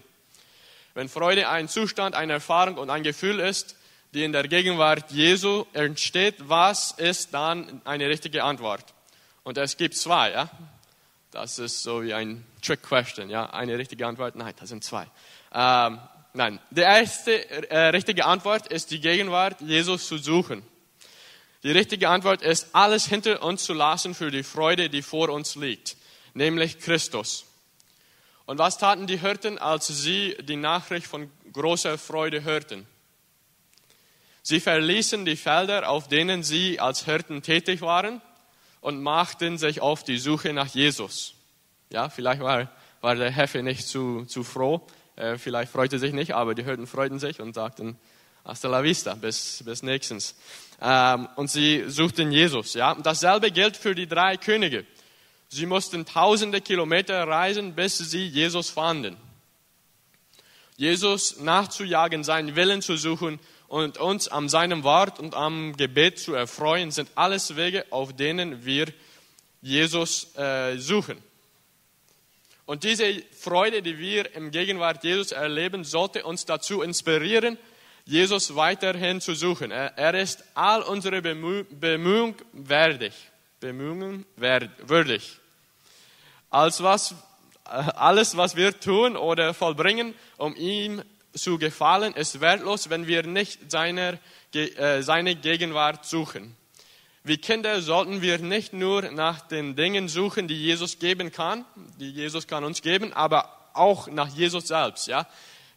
Wenn 0.93 1.09
Freude 1.09 1.49
ein 1.49 1.67
Zustand, 1.69 2.15
eine 2.15 2.35
Erfahrung 2.35 2.77
und 2.77 2.91
ein 2.91 3.03
Gefühl 3.03 3.41
ist, 3.41 3.77
die 4.15 4.25
in 4.25 4.33
der 4.33 4.49
Gegenwart 4.49 5.11
Jesu 5.13 5.67
entsteht, 5.73 6.37
was 6.39 6.93
ist 6.93 7.33
dann 7.33 7.81
eine 7.85 8.09
richtige 8.09 8.43
Antwort? 8.45 8.85
Und 9.45 9.57
es 9.59 9.77
gibt 9.77 9.97
zwei, 9.97 10.33
ja. 10.33 10.51
Das 11.31 11.61
ist 11.61 11.83
so 11.83 12.03
wie 12.03 12.13
ein 12.13 12.45
Trick 12.61 12.83
Question, 12.83 13.31
ja. 13.31 13.51
Eine 13.51 13.79
richtige 13.79 14.07
Antwort? 14.07 14.35
Nein, 14.35 14.55
das 14.59 14.69
sind 14.69 14.83
zwei. 14.83 15.07
Ähm, 15.53 16.01
nein, 16.33 16.59
die 16.71 16.81
erste 16.81 17.71
äh, 17.71 17.89
richtige 17.89 18.25
Antwort 18.25 18.67
ist 18.67 18.91
die 18.91 19.01
Gegenwart 19.01 19.61
Jesus 19.61 20.09
zu 20.09 20.19
suchen. 20.19 20.63
Die 21.63 21.71
richtige 21.71 22.09
Antwort 22.09 22.43
ist, 22.43 22.69
alles 22.73 23.07
hinter 23.07 23.43
uns 23.43 23.65
zu 23.65 23.75
lassen 23.75 24.15
für 24.15 24.31
die 24.31 24.43
Freude, 24.43 24.89
die 24.89 25.03
vor 25.03 25.29
uns 25.29 25.57
liegt, 25.57 25.97
nämlich 26.33 26.81
Christus. 26.81 27.45
Und 28.47 28.59
was 28.59 28.79
taten 28.79 29.07
die 29.07 29.21
Hirten, 29.21 29.59
als 29.59 29.87
sie 29.87 30.37
die 30.41 30.57
Nachricht 30.57 31.07
von 31.07 31.31
großer 31.53 31.99
Freude 31.99 32.43
hörten? 32.43 32.87
Sie 34.43 34.61
verließen 34.61 35.25
die 35.25 35.37
Felder, 35.37 35.89
auf 35.89 36.09
denen 36.09 36.43
sie 36.43 36.81
als 36.81 37.05
Hirten 37.05 37.43
tätig 37.43 37.83
waren, 37.83 38.21
und 38.81 39.03
machten 39.03 39.59
sich 39.59 39.81
auf 39.81 40.05
die 40.05 40.19
Suche 40.19 40.53
nach 40.53 40.69
Jesus. 40.69 41.35
Ja, 41.91 42.09
vielleicht 42.09 42.41
war, 42.41 42.71
war 43.01 43.15
der 43.15 43.31
Hefe 43.31 43.63
nicht 43.63 43.87
zu, 43.87 44.25
zu 44.25 44.43
froh, 44.43 44.87
äh, 45.17 45.37
vielleicht 45.37 45.71
freute 45.71 45.99
sich 45.99 46.13
nicht, 46.13 46.33
aber 46.35 46.55
die 46.55 46.65
Hirten 46.65 46.87
freuten 46.87 47.19
sich 47.19 47.41
und 47.41 47.55
sagten, 47.55 47.99
hasta 48.45 48.69
la 48.69 48.83
vista, 48.83 49.15
bis, 49.15 49.63
bis 49.65 49.83
nächstens. 49.83 50.35
Ähm, 50.81 51.29
und 51.37 51.51
sie 51.51 51.85
suchten 51.89 52.33
Jesus. 52.33 52.75
Ja, 52.75 52.95
dasselbe 52.95 53.51
gilt 53.51 53.77
für 53.77 53.95
die 53.95 54.07
drei 54.07 54.37
Könige. 54.37 54.87
Sie 55.49 55.67
mussten 55.67 56.07
tausende 56.07 56.61
Kilometer 56.61 57.27
reisen, 57.27 57.75
bis 57.75 57.99
sie 57.99 58.27
Jesus 58.27 58.71
fanden. 58.71 59.17
Jesus 60.77 61.41
nachzujagen, 61.41 62.25
seinen 62.25 62.57
Willen 62.57 62.81
zu 62.81 62.97
suchen 62.97 63.39
und 63.71 63.99
uns 63.99 64.27
an 64.27 64.49
seinem 64.49 64.83
Wort 64.83 65.21
und 65.21 65.37
am 65.37 65.77
Gebet 65.77 66.19
zu 66.19 66.35
erfreuen, 66.35 66.91
sind 66.91 67.09
alles 67.15 67.55
Wege, 67.55 67.87
auf 67.91 68.13
denen 68.13 68.65
wir 68.65 68.87
Jesus 69.63 70.37
äh, 70.37 70.77
suchen. 70.77 71.23
Und 72.67 72.83
diese 72.83 73.23
Freude, 73.31 73.81
die 73.81 73.97
wir 73.97 74.35
im 74.35 74.51
Gegenwart 74.51 75.05
Jesus 75.05 75.31
erleben, 75.31 75.85
sollte 75.85 76.25
uns 76.25 76.47
dazu 76.47 76.83
inspirieren, 76.83 77.59
Jesus 78.05 78.57
weiterhin 78.57 79.21
zu 79.21 79.37
suchen. 79.37 79.71
Er, 79.71 80.15
ist 80.15 80.43
all 80.55 80.83
unsere 80.83 81.23
Bemüh 81.23 81.63
Bemühungen 81.71 82.35
würdig. 82.53 83.13
Bemühungen 83.61 84.27
würdig. 84.37 85.39
Als 86.51 86.83
was, 86.83 87.13
äh, 87.67 87.69
alles, 87.69 88.37
was 88.37 88.57
wir 88.57 88.81
tun 88.81 89.17
oder 89.17 89.55
vollbringen, 89.55 90.15
um 90.39 90.57
ihm 90.57 91.05
zu 91.35 91.59
gefallen, 91.59 92.15
ist 92.15 92.41
wertlos, 92.41 92.91
wenn 92.91 93.07
wir 93.07 93.23
nicht 93.23 93.71
seiner, 93.71 94.19
äh, 94.53 95.03
seine 95.03 95.37
Gegenwart 95.37 96.05
suchen. 96.05 96.57
Wie 97.23 97.37
Kinder 97.37 97.83
sollten 97.83 98.23
wir 98.23 98.39
nicht 98.39 98.73
nur 98.73 99.03
nach 99.11 99.41
den 99.43 99.77
Dingen 99.77 100.09
suchen, 100.09 100.49
die 100.49 100.57
Jesus 100.57 100.99
geben 100.99 101.31
kann, 101.31 101.65
die 101.99 102.11
Jesus 102.11 102.47
kann 102.47 102.65
uns 102.65 102.81
geben, 102.81 103.13
aber 103.13 103.71
auch 103.75 104.09
nach 104.09 104.29
Jesus 104.29 104.69
selbst. 104.69 105.07
Ja, 105.07 105.27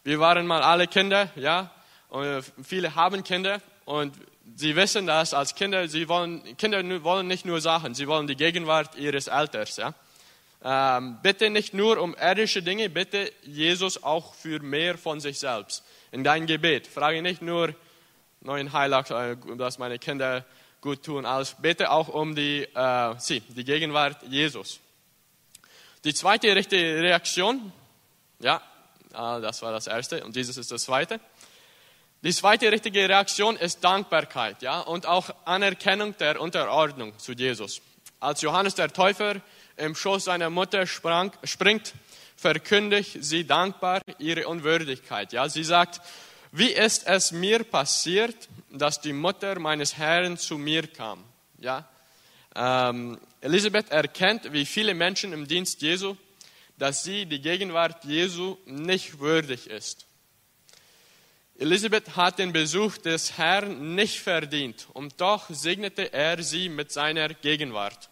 wir 0.04 0.18
waren 0.20 0.46
mal 0.46 0.62
alle 0.62 0.86
Kinder, 0.86 1.28
ja, 1.36 1.70
und 2.08 2.44
viele 2.62 2.94
haben 2.94 3.24
Kinder 3.24 3.60
und 3.84 4.14
sie 4.56 4.76
wissen 4.76 5.06
das 5.06 5.34
als 5.34 5.54
Kinder. 5.54 5.88
Sie 5.88 6.08
wollen 6.08 6.56
Kinder 6.56 6.82
wollen 7.04 7.26
nicht 7.26 7.44
nur 7.44 7.60
Sachen, 7.60 7.94
sie 7.94 8.06
wollen 8.06 8.26
die 8.26 8.36
Gegenwart 8.36 8.96
ihres 8.96 9.28
Alters. 9.28 9.76
Ja, 9.76 9.94
ähm, 10.64 11.18
bitte 11.22 11.50
nicht 11.50 11.74
nur 11.74 12.00
um 12.00 12.16
irdische 12.16 12.62
Dinge, 12.62 12.88
bitte 12.88 13.30
Jesus 13.42 14.02
auch 14.02 14.34
für 14.34 14.60
mehr 14.60 14.96
von 14.96 15.20
sich 15.20 15.38
selbst. 15.38 15.84
In 16.10 16.24
dein 16.24 16.46
Gebet 16.46 16.86
frage 16.86 17.20
nicht 17.20 17.42
nur 17.42 17.74
neuen 18.40 18.72
Heilag, 18.72 19.10
äh, 19.10 19.36
dass 19.56 19.78
meine 19.78 19.98
Kinder 19.98 20.44
gut 20.80 21.02
tun, 21.02 21.26
alles. 21.26 21.56
Bitte 21.60 21.90
auch 21.90 22.08
um 22.08 22.34
die, 22.34 22.62
äh, 22.62 23.14
sie, 23.18 23.40
die 23.40 23.64
Gegenwart 23.64 24.22
Jesus. 24.28 24.80
Die 26.04 26.14
zweite 26.14 26.54
richtige 26.54 27.02
Reaktion, 27.02 27.72
ja, 28.38 28.56
äh, 29.12 29.40
das 29.42 29.60
war 29.60 29.72
das 29.72 29.86
erste 29.86 30.24
und 30.24 30.34
dieses 30.34 30.56
ist 30.56 30.70
das 30.70 30.84
zweite. 30.84 31.20
Die 32.22 32.32
zweite 32.32 32.72
richtige 32.72 33.06
Reaktion 33.06 33.56
ist 33.56 33.84
Dankbarkeit, 33.84 34.62
ja, 34.62 34.80
und 34.80 35.04
auch 35.04 35.28
Anerkennung 35.44 36.16
der 36.16 36.40
Unterordnung 36.40 37.18
zu 37.18 37.32
Jesus. 37.32 37.82
Als 38.18 38.40
Johannes 38.40 38.74
der 38.74 38.90
Täufer 38.90 39.42
im 39.76 39.94
Schoß 39.94 40.24
seiner 40.24 40.50
Mutter 40.50 40.86
sprang, 40.86 41.32
springt, 41.44 41.94
verkündigt 42.36 43.18
sie 43.20 43.46
dankbar 43.46 44.02
ihre 44.18 44.48
Unwürdigkeit. 44.48 45.32
Ja, 45.32 45.48
sie 45.48 45.64
sagt, 45.64 46.00
wie 46.52 46.70
ist 46.70 47.06
es 47.06 47.32
mir 47.32 47.64
passiert, 47.64 48.48
dass 48.70 49.00
die 49.00 49.12
Mutter 49.12 49.58
meines 49.58 49.96
Herrn 49.96 50.36
zu 50.36 50.58
mir 50.58 50.86
kam? 50.86 51.24
Ja, 51.58 51.88
ähm, 52.54 53.18
Elisabeth 53.40 53.90
erkennt, 53.90 54.52
wie 54.52 54.64
viele 54.64 54.94
Menschen 54.94 55.32
im 55.32 55.46
Dienst 55.48 55.82
Jesu, 55.82 56.16
dass 56.78 57.02
sie 57.04 57.26
die 57.26 57.40
Gegenwart 57.40 58.04
Jesu 58.04 58.56
nicht 58.66 59.18
würdig 59.18 59.68
ist. 59.68 60.06
Elisabeth 61.56 62.16
hat 62.16 62.38
den 62.38 62.52
Besuch 62.52 62.98
des 62.98 63.38
Herrn 63.38 63.94
nicht 63.94 64.20
verdient 64.20 64.88
und 64.92 65.20
doch 65.20 65.46
segnete 65.50 66.12
er 66.12 66.42
sie 66.42 66.68
mit 66.68 66.90
seiner 66.90 67.28
Gegenwart. 67.28 68.10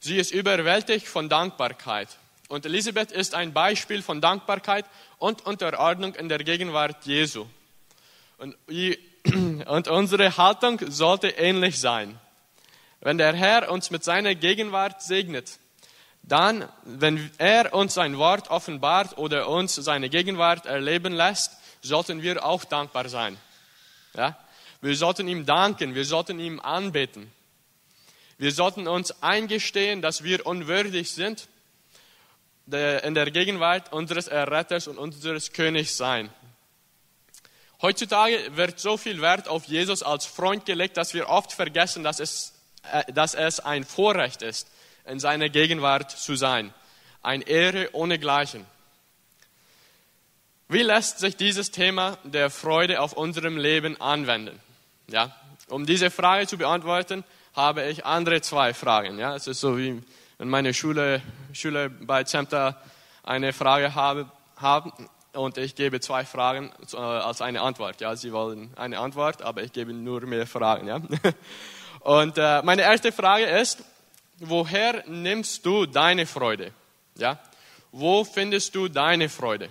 Sie 0.00 0.16
ist 0.16 0.30
überwältigt 0.30 1.08
von 1.08 1.28
Dankbarkeit. 1.28 2.08
Und 2.48 2.64
Elisabeth 2.64 3.12
ist 3.12 3.34
ein 3.34 3.52
Beispiel 3.52 4.02
von 4.02 4.20
Dankbarkeit 4.20 4.86
und 5.18 5.44
Unterordnung 5.44 6.14
in 6.14 6.28
der 6.28 6.38
Gegenwart 6.38 7.04
Jesu. 7.04 7.46
Und, 8.38 8.56
und 9.66 9.88
unsere 9.88 10.36
Haltung 10.36 10.80
sollte 10.88 11.28
ähnlich 11.28 11.78
sein. 11.78 12.18
Wenn 13.00 13.18
der 13.18 13.34
Herr 13.34 13.70
uns 13.70 13.90
mit 13.90 14.02
seiner 14.02 14.34
Gegenwart 14.34 15.02
segnet, 15.02 15.58
dann, 16.22 16.68
wenn 16.84 17.30
er 17.38 17.74
uns 17.74 17.94
sein 17.94 18.18
Wort 18.18 18.50
offenbart 18.50 19.18
oder 19.18 19.48
uns 19.48 19.74
seine 19.74 20.08
Gegenwart 20.08 20.66
erleben 20.66 21.12
lässt, 21.12 21.52
sollten 21.80 22.22
wir 22.22 22.44
auch 22.44 22.64
dankbar 22.64 23.08
sein. 23.08 23.36
Ja? 24.14 24.36
Wir 24.80 24.96
sollten 24.96 25.28
ihm 25.28 25.46
danken, 25.46 25.94
wir 25.94 26.04
sollten 26.04 26.38
ihm 26.38 26.60
anbeten. 26.60 27.32
Wir 28.38 28.52
sollten 28.52 28.86
uns 28.86 29.22
eingestehen, 29.22 30.00
dass 30.00 30.22
wir 30.22 30.46
unwürdig 30.46 31.10
sind, 31.10 31.48
in 32.66 33.14
der 33.14 33.30
Gegenwart 33.30 33.92
unseres 33.92 34.28
Erretters 34.28 34.86
und 34.86 34.96
unseres 34.96 35.52
Königs 35.52 35.96
sein. 35.96 36.30
Heutzutage 37.80 38.56
wird 38.56 38.78
so 38.78 38.96
viel 38.96 39.20
Wert 39.20 39.48
auf 39.48 39.66
Jesus 39.66 40.02
als 40.02 40.26
Freund 40.26 40.66
gelegt, 40.66 40.96
dass 40.96 41.14
wir 41.14 41.28
oft 41.28 41.52
vergessen, 41.52 42.02
dass 42.02 42.18
es, 42.18 42.52
äh, 42.90 43.12
dass 43.12 43.34
es 43.34 43.60
ein 43.60 43.84
Vorrecht 43.84 44.42
ist, 44.42 44.68
in 45.06 45.20
seiner 45.20 45.48
Gegenwart 45.48 46.10
zu 46.10 46.34
sein. 46.34 46.74
Ein 47.22 47.42
Ehre 47.42 47.90
ohne 47.92 48.18
Gleichen. 48.18 48.66
Wie 50.68 50.82
lässt 50.82 51.20
sich 51.20 51.36
dieses 51.36 51.70
Thema 51.70 52.18
der 52.24 52.50
Freude 52.50 53.00
auf 53.00 53.12
unserem 53.12 53.56
Leben 53.56 54.00
anwenden? 54.00 54.58
Ja, 55.06 55.34
um 55.68 55.86
diese 55.86 56.10
Frage 56.10 56.48
zu 56.48 56.58
beantworten, 56.58 57.24
habe 57.58 57.82
ich 57.86 58.06
andere 58.06 58.40
zwei 58.40 58.72
Fragen. 58.72 59.18
Ja, 59.18 59.34
es 59.34 59.48
ist 59.48 59.60
so 59.60 59.76
wie 59.76 60.00
wenn 60.38 60.48
meine 60.48 60.72
Schule, 60.72 61.20
Schüler 61.52 61.88
bei 61.88 62.22
Zemta 62.22 62.80
eine 63.24 63.52
Frage 63.52 63.96
haben, 63.96 64.30
haben 64.56 64.92
und 65.32 65.58
ich 65.58 65.74
gebe 65.74 65.98
zwei 65.98 66.24
Fragen 66.24 66.70
äh, 66.92 66.96
als 66.96 67.42
eine 67.42 67.60
Antwort. 67.60 68.00
Ja, 68.00 68.14
sie 68.14 68.32
wollen 68.32 68.70
eine 68.76 69.00
Antwort, 69.00 69.42
aber 69.42 69.64
ich 69.64 69.72
gebe 69.72 69.92
nur 69.92 70.20
mehr 70.20 70.46
Fragen. 70.46 70.86
Ja. 70.86 71.00
Und 72.00 72.38
äh, 72.38 72.62
meine 72.62 72.82
erste 72.82 73.10
Frage 73.10 73.44
ist, 73.44 73.82
woher 74.38 75.02
nimmst 75.08 75.66
du 75.66 75.84
deine 75.84 76.26
Freude? 76.26 76.72
Ja, 77.16 77.40
wo 77.90 78.22
findest 78.22 78.76
du 78.76 78.86
deine 78.86 79.28
Freude? 79.28 79.68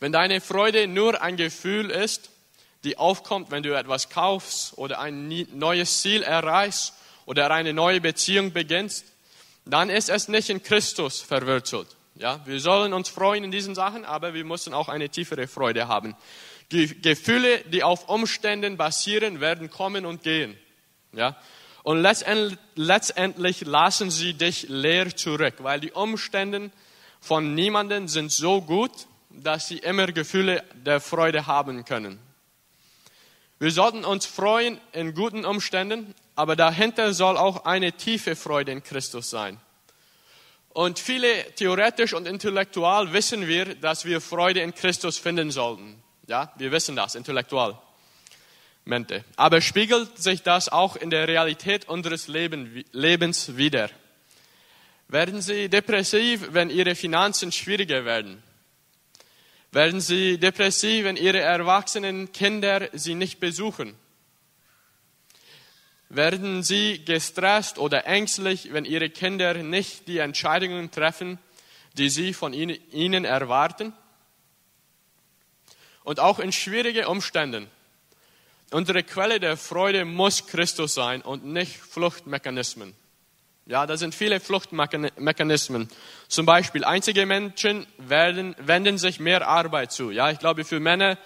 Wenn 0.00 0.10
deine 0.10 0.40
Freude 0.40 0.88
nur 0.88 1.20
ein 1.20 1.36
Gefühl 1.36 1.90
ist, 1.90 2.31
die 2.84 2.98
aufkommt, 2.98 3.50
wenn 3.50 3.62
du 3.62 3.76
etwas 3.76 4.08
kaufst 4.08 4.76
oder 4.76 5.00
ein 5.00 5.28
neues 5.52 6.02
Ziel 6.02 6.22
erreichst 6.22 6.94
oder 7.26 7.50
eine 7.50 7.72
neue 7.72 8.00
Beziehung 8.00 8.52
beginnst, 8.52 9.04
dann 9.64 9.90
ist 9.90 10.08
es 10.08 10.28
nicht 10.28 10.50
in 10.50 10.62
Christus 10.62 11.20
verwurzelt. 11.20 11.88
Ja, 12.16 12.40
wir 12.44 12.60
sollen 12.60 12.92
uns 12.92 13.08
freuen 13.08 13.44
in 13.44 13.50
diesen 13.50 13.74
Sachen, 13.74 14.04
aber 14.04 14.34
wir 14.34 14.44
müssen 14.44 14.74
auch 14.74 14.88
eine 14.88 15.08
tiefere 15.08 15.46
Freude 15.46 15.88
haben. 15.88 16.14
Die 16.70 17.00
Gefühle, 17.00 17.60
die 17.64 17.82
auf 17.82 18.08
Umständen 18.08 18.76
basieren, 18.76 19.40
werden 19.40 19.70
kommen 19.70 20.04
und 20.04 20.22
gehen. 20.22 20.58
Ja, 21.12 21.36
und 21.82 22.00
letztendlich 22.76 23.62
lassen 23.62 24.10
sie 24.10 24.34
dich 24.34 24.66
leer 24.68 25.16
zurück, 25.16 25.54
weil 25.58 25.80
die 25.80 25.92
Umstände 25.92 26.70
von 27.20 27.54
niemanden 27.54 28.08
sind 28.08 28.30
so 28.30 28.60
gut, 28.60 28.92
dass 29.30 29.68
sie 29.68 29.78
immer 29.78 30.06
Gefühle 30.06 30.62
der 30.74 31.00
Freude 31.00 31.46
haben 31.46 31.84
können. 31.84 32.18
Wir 33.62 33.70
sollten 33.70 34.04
uns 34.04 34.26
freuen 34.26 34.80
in 34.90 35.14
guten 35.14 35.44
Umständen, 35.44 36.16
aber 36.34 36.56
dahinter 36.56 37.14
soll 37.14 37.36
auch 37.36 37.64
eine 37.64 37.92
tiefe 37.92 38.34
Freude 38.34 38.72
in 38.72 38.82
Christus 38.82 39.30
sein. 39.30 39.60
Und 40.70 40.98
viele 40.98 41.28
theoretisch 41.54 42.12
und 42.12 42.26
intellektual 42.26 43.12
wissen 43.12 43.46
wir, 43.46 43.76
dass 43.76 44.04
wir 44.04 44.20
Freude 44.20 44.62
in 44.62 44.74
Christus 44.74 45.16
finden 45.16 45.52
sollten. 45.52 46.02
Ja, 46.26 46.52
wir 46.56 46.72
wissen 46.72 46.96
das 46.96 47.14
intellektual. 47.14 47.78
Aber 49.36 49.60
spiegelt 49.60 50.18
sich 50.18 50.42
das 50.42 50.68
auch 50.68 50.96
in 50.96 51.10
der 51.10 51.28
Realität 51.28 51.88
unseres 51.88 52.26
Lebens 52.26 53.56
wieder? 53.56 53.90
Werden 55.06 55.40
Sie 55.40 55.68
depressiv, 55.68 56.48
wenn 56.50 56.68
Ihre 56.68 56.96
Finanzen 56.96 57.52
schwieriger 57.52 58.04
werden? 58.04 58.42
Werden 59.72 60.02
sie 60.02 60.38
depressiv, 60.38 61.06
wenn 61.06 61.16
ihre 61.16 61.40
erwachsenen 61.40 62.30
Kinder 62.30 62.90
sie 62.92 63.14
nicht 63.14 63.40
besuchen? 63.40 63.96
Werden 66.10 66.62
sie 66.62 67.02
gestresst 67.02 67.78
oder 67.78 68.06
ängstlich, 68.06 68.74
wenn 68.74 68.84
ihre 68.84 69.08
Kinder 69.08 69.54
nicht 69.54 70.08
die 70.08 70.18
Entscheidungen 70.18 70.90
treffen, 70.90 71.38
die 71.94 72.10
sie 72.10 72.34
von 72.34 72.52
ihnen 72.52 73.24
erwarten? 73.24 73.94
Und 76.04 76.20
auch 76.20 76.38
in 76.38 76.52
schwierigen 76.52 77.06
Umständen. 77.06 77.66
Unsere 78.72 79.02
Quelle 79.02 79.40
der 79.40 79.56
Freude 79.56 80.04
muss 80.04 80.46
Christus 80.46 80.92
sein 80.92 81.22
und 81.22 81.46
nicht 81.46 81.76
Fluchtmechanismen. 81.76 82.94
Ja, 83.66 83.86
da 83.86 83.96
sind 83.96 84.12
viele 84.12 84.40
Fluchtmechanismen. 84.40 85.88
Zum 86.26 86.46
Beispiel, 86.46 86.84
einzige 86.84 87.26
Menschen 87.26 87.86
werden, 87.96 88.56
wenden 88.58 88.98
sich 88.98 89.20
mehr 89.20 89.46
Arbeit 89.46 89.92
zu. 89.92 90.10
Ja, 90.10 90.30
ich 90.30 90.40
glaube, 90.40 90.64
für 90.64 90.80
Männer, 90.80 91.16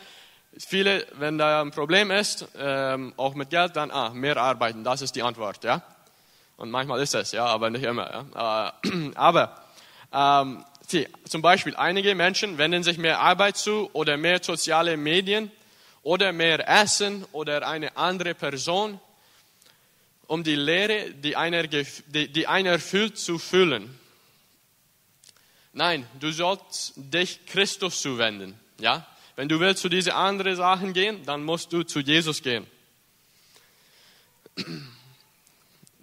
viele, 0.59 1.07
wenn 1.14 1.38
da 1.38 1.62
ein 1.62 1.71
Problem 1.71 2.11
ist, 2.11 2.47
ähm, 2.59 3.14
auch 3.16 3.35
mit 3.35 3.49
Geld, 3.49 3.75
dann, 3.76 3.90
ah, 3.90 4.11
mehr 4.11 4.37
arbeiten, 4.37 4.85
das 4.85 5.00
ist 5.00 5.16
die 5.16 5.23
Antwort, 5.23 5.64
ja. 5.64 5.81
Und 6.59 6.71
manchmal 6.71 7.00
ist 7.00 7.14
es, 7.14 7.33
ja, 7.33 7.47
aber 7.47 7.71
nicht 7.71 7.85
immer, 7.85 8.26
ja. 8.35 8.75
Äh, 8.85 9.11
aber, 9.14 9.62
ähm, 10.12 10.62
die, 10.93 11.09
zum 11.26 11.40
Beispiel, 11.40 11.75
einige 11.75 12.14
Menschen 12.14 12.59
wenden 12.59 12.83
sich 12.83 12.99
mehr 12.99 13.21
Arbeit 13.21 13.57
zu 13.57 13.88
oder 13.95 14.19
mehr 14.19 14.43
soziale 14.43 14.99
Medien 14.99 15.50
oder 16.02 16.33
mehr 16.33 16.69
Essen 16.69 17.25
oder 17.33 17.66
eine 17.66 17.97
andere 17.97 18.35
Person 18.35 19.00
um 20.26 20.42
die 20.42 20.56
Lehre, 20.56 21.11
die 21.12 21.37
einer, 21.37 21.66
die, 21.66 22.47
einer 22.47 22.71
erfüllt, 22.71 23.18
zu 23.18 23.38
füllen. 23.38 23.99
Nein, 25.73 26.06
du 26.21 26.33
sollst 26.33 26.95
dich 26.97 27.45
Christus 27.47 28.00
zuwenden. 28.00 28.59
Ja? 28.80 29.06
Wenn 29.37 29.49
du 29.49 29.61
willst 29.61 29.83
zu 29.83 29.88
diesen 29.88 30.12
anderen 30.12 30.56
Sachen 30.56 30.95
gehen, 30.95 31.25
dann 31.26 31.45
musst 31.45 31.73
du 31.73 31.83
zu 31.83 32.00
Jesus 32.00 32.42
gehen. 32.42 32.66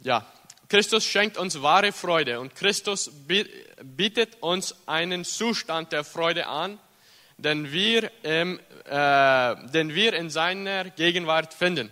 Ja, 0.05 0.27
Christus 0.67 1.05
schenkt 1.05 1.37
uns 1.37 1.61
wahre 1.61 1.93
Freude 1.93 2.41
und 2.41 2.55
Christus 2.55 3.09
bietet 3.25 4.41
uns 4.41 4.75
einen 4.85 5.23
Zustand 5.23 5.93
der 5.93 6.03
Freude 6.03 6.47
an, 6.47 6.77
den 7.37 7.71
wir, 7.71 8.11
ähm, 8.25 8.59
äh, 8.83 9.55
den 9.71 9.95
wir 9.95 10.13
in 10.13 10.29
seiner 10.29 10.89
Gegenwart 10.89 11.53
finden. 11.53 11.89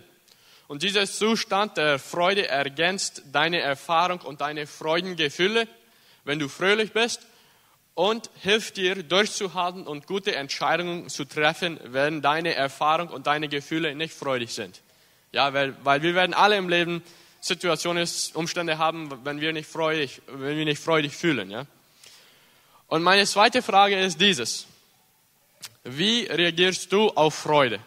Und 0.72 0.82
dieser 0.82 1.06
Zustand 1.06 1.76
der 1.76 1.98
Freude 1.98 2.48
ergänzt 2.48 3.24
deine 3.30 3.60
Erfahrung 3.60 4.22
und 4.22 4.40
deine 4.40 4.66
Freudengefühle, 4.66 5.68
wenn 6.24 6.38
du 6.38 6.48
fröhlich 6.48 6.92
bist 6.92 7.26
und 7.92 8.30
hilft 8.40 8.78
dir 8.78 9.02
durchzuhalten 9.02 9.86
und 9.86 10.06
gute 10.06 10.34
Entscheidungen 10.34 11.10
zu 11.10 11.26
treffen, 11.26 11.78
wenn 11.84 12.22
deine 12.22 12.54
Erfahrung 12.54 13.08
und 13.08 13.26
deine 13.26 13.50
Gefühle 13.50 13.94
nicht 13.94 14.14
freudig 14.14 14.54
sind. 14.54 14.80
Ja, 15.30 15.52
weil, 15.52 15.76
weil 15.84 16.00
wir 16.00 16.14
werden 16.14 16.32
alle 16.32 16.56
im 16.56 16.70
Leben 16.70 17.02
Situationen, 17.42 18.08
Umstände 18.32 18.78
haben, 18.78 19.12
wenn 19.26 19.42
wir 19.42 19.52
nicht 19.52 19.68
freudig, 19.68 20.22
wenn 20.26 20.56
wir 20.56 20.64
nicht 20.64 20.82
freudig 20.82 21.14
fühlen. 21.14 21.50
Ja? 21.50 21.66
Und 22.86 23.02
meine 23.02 23.26
zweite 23.26 23.60
Frage 23.60 24.00
ist 24.00 24.18
dieses. 24.18 24.66
Wie 25.84 26.22
reagierst 26.22 26.90
du 26.90 27.10
auf 27.10 27.34
Freude? 27.34 27.78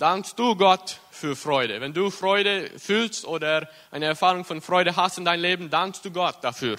Dankst 0.00 0.36
du 0.36 0.56
Gott 0.56 0.98
für 1.24 1.36
Freude. 1.36 1.80
Wenn 1.80 1.94
du 1.94 2.10
Freude 2.10 2.70
fühlst 2.78 3.24
oder 3.24 3.66
eine 3.90 4.04
Erfahrung 4.04 4.44
von 4.44 4.60
Freude 4.60 4.94
hast 4.94 5.16
in 5.16 5.24
deinem 5.24 5.40
Leben, 5.40 5.70
dankst 5.70 6.04
du 6.04 6.10
Gott 6.10 6.44
dafür. 6.44 6.76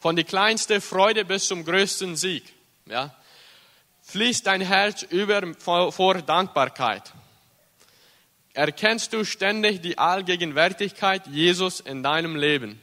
Von 0.00 0.16
der 0.16 0.24
kleinsten 0.24 0.80
Freude 0.80 1.24
bis 1.24 1.46
zum 1.46 1.64
größten 1.64 2.16
Sieg. 2.16 2.42
Ja? 2.86 3.14
Fließt 4.02 4.44
dein 4.44 4.60
Herz 4.60 5.04
über 5.04 5.40
vor, 5.56 6.14
Dankbarkeit. 6.16 7.12
Erkennst 8.54 9.12
du 9.12 9.24
ständig 9.24 9.80
die 9.82 9.98
Allgegenwärtigkeit 9.98 11.24
Jesus 11.28 11.78
in 11.78 12.02
deinem 12.02 12.34
Leben? 12.34 12.82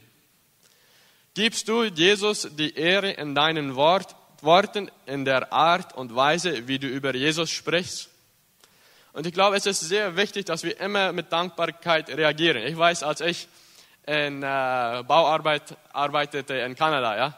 Gibst 1.34 1.68
du 1.68 1.84
Jesus 1.84 2.48
die 2.52 2.74
Ehre 2.76 3.10
in 3.10 3.34
deinen 3.34 3.76
Wort, 3.76 4.16
Worten, 4.40 4.90
in 5.04 5.26
der 5.26 5.52
Art 5.52 5.94
und 5.94 6.16
Weise, 6.16 6.66
wie 6.66 6.78
du 6.78 6.86
über 6.86 7.14
Jesus 7.14 7.50
sprichst? 7.50 8.08
Und 9.12 9.26
ich 9.26 9.32
glaube, 9.32 9.56
es 9.56 9.66
ist 9.66 9.80
sehr 9.80 10.16
wichtig, 10.16 10.46
dass 10.46 10.62
wir 10.62 10.78
immer 10.80 11.12
mit 11.12 11.32
Dankbarkeit 11.32 12.08
reagieren. 12.10 12.62
Ich 12.64 12.76
weiß, 12.76 13.02
als 13.02 13.20
ich 13.20 13.48
in 14.06 14.42
äh, 14.42 15.02
Bauarbeit 15.06 15.76
arbeitete 15.92 16.54
in 16.54 16.74
Kanada, 16.76 17.16
ja, 17.16 17.36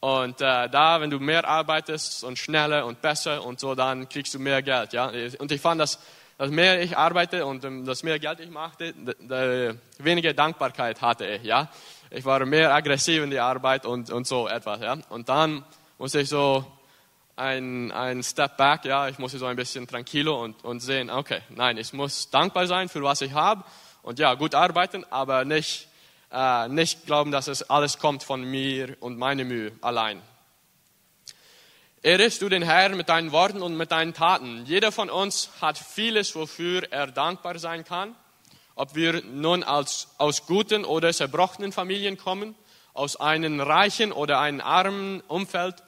und 0.00 0.40
äh, 0.40 0.68
da, 0.70 0.98
wenn 1.00 1.10
du 1.10 1.20
mehr 1.20 1.46
arbeitest 1.46 2.24
und 2.24 2.38
schneller 2.38 2.86
und 2.86 3.02
besser 3.02 3.44
und 3.44 3.60
so, 3.60 3.74
dann 3.74 4.08
kriegst 4.08 4.32
du 4.32 4.38
mehr 4.38 4.62
Geld, 4.62 4.94
ja. 4.94 5.12
Und 5.38 5.52
ich 5.52 5.60
fand, 5.60 5.78
dass, 5.78 5.98
dass 6.38 6.50
mehr 6.50 6.80
ich 6.80 6.96
arbeite 6.96 7.44
und 7.44 7.64
um, 7.66 7.84
das 7.84 8.02
mehr 8.02 8.18
Geld 8.18 8.40
ich 8.40 8.48
machte, 8.48 8.94
weniger 9.98 10.32
Dankbarkeit 10.32 11.02
hatte 11.02 11.26
ich, 11.26 11.42
ja. 11.42 11.68
Ich 12.08 12.24
war 12.24 12.44
mehr 12.46 12.74
aggressiv 12.74 13.22
in 13.22 13.30
die 13.30 13.38
Arbeit 13.38 13.84
und, 13.84 14.10
und 14.10 14.26
so 14.26 14.48
etwas, 14.48 14.80
ja. 14.80 14.96
Und 15.10 15.28
dann 15.28 15.64
musste 15.98 16.20
ich 16.20 16.30
so 16.30 16.64
ein, 17.40 17.90
ein 17.90 18.22
Step 18.22 18.56
back, 18.58 18.84
ja, 18.84 19.08
ich 19.08 19.18
muss 19.18 19.32
so 19.32 19.46
ein 19.46 19.56
bisschen 19.56 19.86
tranquilo 19.86 20.42
und, 20.42 20.62
und 20.62 20.80
sehen, 20.80 21.10
okay, 21.10 21.40
nein, 21.48 21.78
ich 21.78 21.92
muss 21.92 22.28
dankbar 22.30 22.66
sein 22.66 22.88
für 22.88 23.02
was 23.02 23.22
ich 23.22 23.32
habe 23.32 23.64
und 24.02 24.18
ja, 24.18 24.34
gut 24.34 24.54
arbeiten, 24.54 25.04
aber 25.10 25.46
nicht, 25.46 25.88
äh, 26.30 26.68
nicht 26.68 27.06
glauben, 27.06 27.32
dass 27.32 27.48
es 27.48 27.68
alles 27.68 27.98
kommt 27.98 28.22
von 28.22 28.44
mir 28.44 28.96
und 29.00 29.16
meine 29.16 29.44
Mühe 29.44 29.72
allein. 29.80 30.20
Ehrest 32.02 32.42
du 32.42 32.48
den 32.48 32.62
Herrn 32.62 32.96
mit 32.96 33.08
deinen 33.08 33.32
Worten 33.32 33.62
und 33.62 33.76
mit 33.76 33.90
deinen 33.90 34.14
Taten? 34.14 34.64
Jeder 34.66 34.92
von 34.92 35.10
uns 35.10 35.50
hat 35.60 35.78
vieles, 35.78 36.34
wofür 36.34 36.90
er 36.92 37.06
dankbar 37.06 37.58
sein 37.58 37.84
kann. 37.84 38.14
Ob 38.74 38.94
wir 38.94 39.22
nun 39.22 39.62
als, 39.62 40.08
aus 40.18 40.46
guten 40.46 40.84
oder 40.84 41.12
zerbrochenen 41.12 41.72
Familien 41.72 42.16
kommen, 42.16 42.54
aus 42.94 43.16
einem 43.16 43.60
reichen 43.60 44.12
oder 44.12 44.40
einem 44.40 44.60
armen 44.60 45.20
Umfeld, 45.22 45.82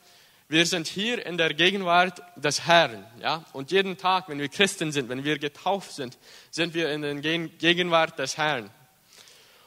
wir 0.53 0.67
sind 0.67 0.87
hier 0.87 1.25
in 1.25 1.39
der 1.39 1.55
Gegenwart 1.55 2.23
des 2.37 2.67
Herrn. 2.67 3.05
Ja? 3.21 3.43
Und 3.55 3.71
jeden 3.71 3.97
Tag, 3.97 4.29
wenn 4.29 4.39
wir 4.39 4.49
Christen 4.49 4.93
sind, 4.93 5.09
wenn 5.09 5.25
wir 5.25 5.39
getauft 5.39 5.93
sind, 5.93 6.19
sind 6.51 6.75
wir 6.75 6.93
in 6.93 7.01
der 7.01 7.15
Gegenwart 7.15 8.19
des 8.19 8.37
Herrn. 8.37 8.71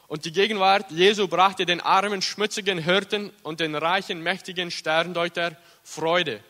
Und 0.06 0.24
die 0.24 0.30
Gegenwart 0.30 0.92
Jesu 0.92 1.26
brachte 1.26 1.66
den 1.66 1.80
armen, 1.80 2.22
schmutzigen 2.22 2.78
Hirten 2.78 3.32
und 3.42 3.58
den 3.58 3.74
reichen, 3.74 4.22
mächtigen 4.22 4.70
Sterndeuter 4.70 5.56
Freude 5.82 6.40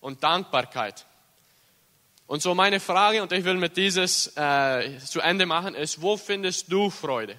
und 0.00 0.24
Dankbarkeit. 0.24 1.06
Und 2.26 2.42
so 2.42 2.56
meine 2.56 2.80
Frage, 2.80 3.22
und 3.22 3.30
ich 3.30 3.44
will 3.44 3.54
mit 3.54 3.76
dieses 3.76 4.36
äh, 4.36 4.98
zu 4.98 5.20
Ende 5.20 5.46
machen, 5.46 5.76
ist, 5.76 6.02
wo 6.02 6.16
findest 6.16 6.72
du 6.72 6.90
Freude? 6.90 7.36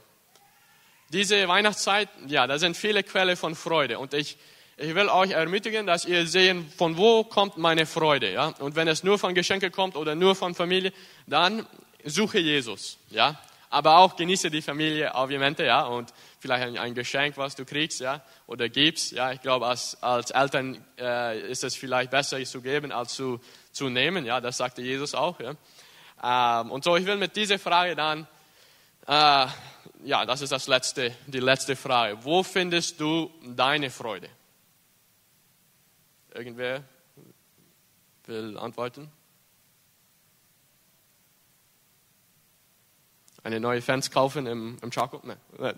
Diese 1.10 1.46
Weihnachtszeit, 1.50 2.08
ja, 2.28 2.48
da 2.48 2.58
sind 2.58 2.78
viele 2.78 3.04
Quellen 3.04 3.36
von 3.36 3.54
Freude. 3.54 4.00
Und 4.00 4.14
ich, 4.14 4.38
ich 4.82 4.96
will 4.96 5.10
euch 5.10 5.32
ermutigen, 5.32 5.86
dass 5.86 6.06
ihr 6.06 6.26
sehen, 6.26 6.72
von 6.76 6.98
wo 6.98 7.24
kommt 7.24 7.58
meine 7.58 7.86
Freude. 7.86 8.32
Ja? 8.32 8.48
Und 8.60 8.76
wenn 8.76 8.88
es 8.88 9.04
nur 9.04 9.20
von 9.20 9.36
Geschenke 9.36 9.70
kommt 9.70 9.96
oder 9.96 10.16
nur 10.16 10.36
von 10.36 10.56
Familie, 10.56 10.92
dann 11.28 11.68
suche 12.04 12.40
Jesus. 12.40 12.98
Ja? 13.10 13.40
Aber 13.70 14.00
auch 14.00 14.16
genieße 14.16 14.50
die 14.50 14.62
Familie, 14.62 15.14
obviamente, 15.14 15.64
ja, 15.64 15.84
und 15.84 16.12
vielleicht 16.40 16.64
ein, 16.64 16.78
ein 16.78 16.94
Geschenk, 16.94 17.38
was 17.38 17.56
du 17.56 17.64
kriegst, 17.64 18.02
ja, 18.02 18.22
oder 18.46 18.68
gibst. 18.68 19.14
Ja, 19.14 19.32
ich 19.32 19.42
glaube, 19.42 19.66
als, 19.66 20.02
als 20.04 20.32
Eltern 20.32 20.84
äh, 21.00 21.40
ist 21.50 21.64
es 21.64 21.76
vielleicht 21.76 22.12
besser, 22.12 22.40
es 22.40 22.52
zu 22.52 22.62
geben, 22.62 22.92
als 22.92 23.14
zu, 23.14 23.40
zu 23.72 23.88
nehmen. 23.88 24.26
Ja, 24.26 24.42
das 24.42 24.58
sagte 24.58 24.82
Jesus 24.82 25.16
auch. 25.16 25.40
Ja. 25.40 26.62
Ähm, 26.62 26.72
und 26.72 26.84
so, 26.84 26.98
ich 26.98 27.06
will 27.06 27.16
mit 27.16 27.36
dieser 27.38 27.60
Frage 27.60 27.96
dann, 27.96 28.28
äh, 29.08 29.48
ja, 30.04 30.26
das 30.26 30.42
ist 30.42 30.52
das 30.52 30.68
letzte, 30.68 31.16
die 31.28 31.40
letzte 31.40 31.78
Frage. 31.78 32.18
Wo 32.24 32.44
findest 32.44 33.00
du 33.00 33.32
deine 33.56 33.90
Freude? 33.90 34.28
Irgendwer 36.34 36.84
will 38.26 38.58
antworten? 38.58 39.12
Eine 43.44 43.60
neue 43.60 43.82
Fans 43.82 44.12
kaufen 44.12 44.46
im, 44.48 44.78
im 44.82 44.92
Chaco? 44.92 45.22
Nein. 45.24 45.38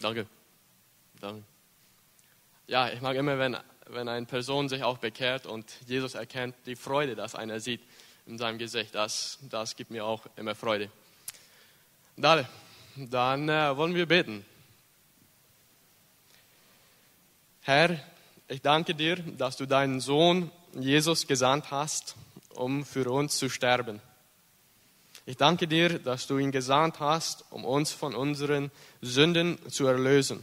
Danke. 0.00 0.26
Danke. 1.20 1.42
Ja, 2.66 2.90
ich 2.90 3.00
mag 3.00 3.16
immer, 3.16 3.38
wenn, 3.38 3.56
wenn 3.86 4.08
eine 4.08 4.26
Person 4.26 4.68
sich 4.68 4.82
auch 4.82 4.98
bekehrt 4.98 5.46
und 5.46 5.64
Jesus 5.86 6.14
erkennt, 6.14 6.54
die 6.66 6.76
Freude, 6.76 7.16
dass 7.16 7.34
einer 7.34 7.60
sieht 7.60 7.80
in 8.26 8.38
seinem 8.38 8.58
Gesicht. 8.58 8.94
Das, 8.94 9.38
das 9.42 9.74
gibt 9.74 9.90
mir 9.90 10.04
auch 10.04 10.26
immer 10.36 10.54
Freude. 10.54 10.90
Dann, 12.16 12.46
dann 12.96 13.48
äh, 13.48 13.76
wollen 13.76 13.94
wir 13.94 14.06
beten. 14.06 14.44
Herr, 17.62 17.98
ich 18.48 18.62
danke 18.62 18.94
dir, 18.94 19.16
dass 19.16 19.56
du 19.56 19.66
deinen 19.66 20.00
Sohn 20.00 20.50
Jesus 20.74 21.26
gesandt 21.26 21.70
hast, 21.70 22.16
um 22.54 22.84
für 22.84 23.10
uns 23.10 23.38
zu 23.38 23.48
sterben. 23.48 24.00
Ich 25.28 25.36
danke 25.36 25.68
dir, 25.68 25.98
dass 25.98 26.26
du 26.26 26.38
ihn 26.38 26.52
gesandt 26.52 27.00
hast, 27.00 27.44
um 27.50 27.66
uns 27.66 27.92
von 27.92 28.14
unseren 28.14 28.70
Sünden 29.02 29.58
zu 29.70 29.86
erlösen. 29.86 30.42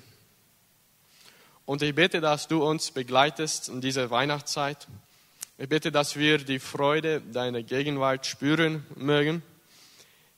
Und 1.65 1.81
ich 1.81 1.95
bitte, 1.95 2.21
dass 2.21 2.47
du 2.47 2.63
uns 2.63 2.91
begleitest 2.91 3.67
in 3.67 3.81
dieser 3.81 4.11
Weihnachtszeit. 4.11 4.85
Ich 5.57 5.67
bitte, 5.67 5.91
dass 5.91 6.17
wir 6.17 6.37
die 6.37 6.59
Freude 6.59 7.21
deiner 7.21 7.63
Gegenwart 7.63 8.27
spüren 8.27 8.85
mögen. 8.95 9.41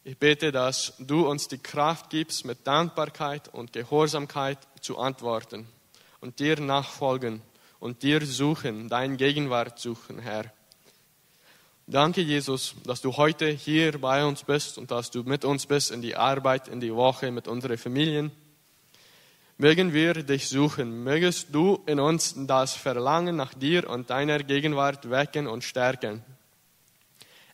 Ich 0.06 0.18
bitte, 0.18 0.54
dass 0.54 0.94
du 0.98 1.28
uns 1.28 1.50
die 1.50 1.58
Kraft 1.58 2.10
gibst, 2.10 2.46
mit 2.46 2.66
Dankbarkeit 2.66 3.54
und 3.54 3.74
Gehorsamkeit 3.74 4.60
zu 4.80 4.98
antworten 4.98 5.68
und 6.22 6.40
dir 6.40 6.58
nachfolgen 6.58 7.42
und 7.82 8.02
dir 8.02 8.26
suchen, 8.26 8.88
dein 8.88 9.18
Gegenwart 9.18 9.78
suchen, 9.78 10.20
Herr. 10.20 10.54
Danke, 11.90 12.20
Jesus, 12.20 12.76
dass 12.84 13.00
du 13.00 13.16
heute 13.16 13.48
hier 13.48 13.98
bei 13.98 14.26
uns 14.26 14.44
bist 14.44 14.78
und 14.78 14.92
dass 14.92 15.10
du 15.10 15.24
mit 15.24 15.46
uns 15.46 15.68
bist 15.68 15.90
in 15.90 16.02
die 16.02 16.18
Arbeit, 16.18 16.68
in 16.68 16.82
die 16.82 16.94
Woche 16.94 17.32
mit 17.32 17.48
unseren 17.48 17.78
Familien. 17.78 18.30
Mögen 19.58 19.94
wir 19.94 20.16
dich 20.16 20.50
suchen. 20.50 21.06
Mögest 21.06 21.48
du 21.54 21.82
in 21.86 22.02
uns 22.02 22.36
das 22.36 22.74
Verlangen 22.74 23.38
nach 23.38 23.54
dir 23.54 23.90
und 23.90 24.10
deiner 24.10 24.40
Gegenwart 24.40 25.10
wecken 25.10 25.48
und 25.48 25.64
stärken. 25.64 26.26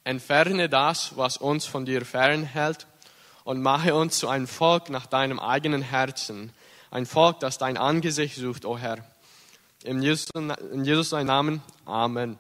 Entferne 0.03 0.67
das, 0.67 1.15
was 1.15 1.37
uns 1.37 1.67
von 1.67 1.85
dir 1.85 2.03
fernhält 2.03 2.87
und 3.43 3.61
mache 3.61 3.93
uns 3.93 4.17
zu 4.17 4.29
einem 4.29 4.47
Volk 4.47 4.89
nach 4.89 5.05
deinem 5.05 5.39
eigenen 5.39 5.83
Herzen. 5.83 6.51
Ein 6.89 7.05
Volk, 7.05 7.39
das 7.39 7.59
dein 7.59 7.77
Angesicht 7.77 8.37
sucht, 8.37 8.65
o 8.65 8.71
oh 8.71 8.77
Herr. 8.79 8.97
In 9.83 10.01
Jesus, 10.01 10.31
in 10.31 10.85
Jesus 10.85 11.11
Namen. 11.11 11.61
Amen. 11.85 12.39